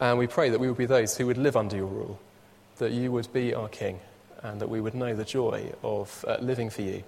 And 0.00 0.18
we 0.18 0.26
pray 0.26 0.50
that 0.50 0.60
we 0.60 0.68
would 0.68 0.76
be 0.76 0.86
those 0.86 1.16
who 1.16 1.26
would 1.26 1.38
live 1.38 1.56
under 1.56 1.76
your 1.76 1.86
rule, 1.86 2.18
that 2.76 2.92
you 2.92 3.10
would 3.10 3.32
be 3.32 3.54
our 3.54 3.68
King, 3.68 4.00
and 4.42 4.60
that 4.60 4.68
we 4.68 4.80
would 4.80 4.94
know 4.94 5.14
the 5.14 5.24
joy 5.24 5.72
of 5.82 6.24
uh, 6.28 6.36
living 6.40 6.68
for 6.68 6.82
you. 6.82 7.04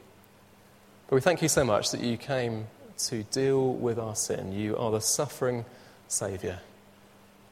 But 1.08 1.16
we 1.16 1.20
thank 1.20 1.42
you 1.42 1.48
so 1.48 1.64
much 1.64 1.90
that 1.90 2.00
you 2.00 2.16
came 2.16 2.68
to 3.08 3.22
deal 3.24 3.72
with 3.72 3.98
our 3.98 4.16
sin. 4.16 4.52
You 4.52 4.76
are 4.78 4.90
the 4.90 5.00
suffering 5.00 5.66
Saviour. 6.08 6.60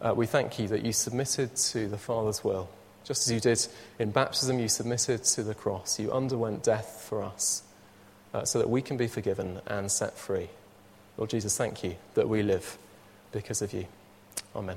Uh, 0.03 0.13
we 0.15 0.27
thank 0.27 0.59
you 0.59 0.69
that 0.69 0.85
you 0.85 0.93
submitted 0.93 1.57
to 1.57 1.89
the 1.89 1.97
Father's 1.97 2.45
will 2.45 2.69
just 3.05 3.27
as 3.27 3.33
you 3.33 3.41
did 3.41 3.67
in 3.99 4.11
baptism, 4.11 4.59
you 4.59 4.69
submitted 4.69 5.25
to 5.25 5.43
the 5.43 5.55
cross. 5.55 5.99
You 5.99 6.13
underwent 6.13 6.63
death 6.63 7.05
for 7.09 7.23
us 7.23 7.63
uh, 8.33 8.45
so 8.45 8.59
that 8.59 8.71
we 8.71 8.83
can 8.83 8.97
be 8.97 9.09
forgiven 9.09 9.61
and 9.67 9.91
set 9.91 10.17
free. 10.17 10.49
Lord 11.17 11.31
Jesus, 11.31 11.57
thank 11.57 11.83
you 11.83 11.97
that 12.15 12.29
we 12.29 12.43
live 12.43 12.79
because 13.33 13.63
of 13.63 13.73
you. 13.73 13.87
Amen. 14.55 14.77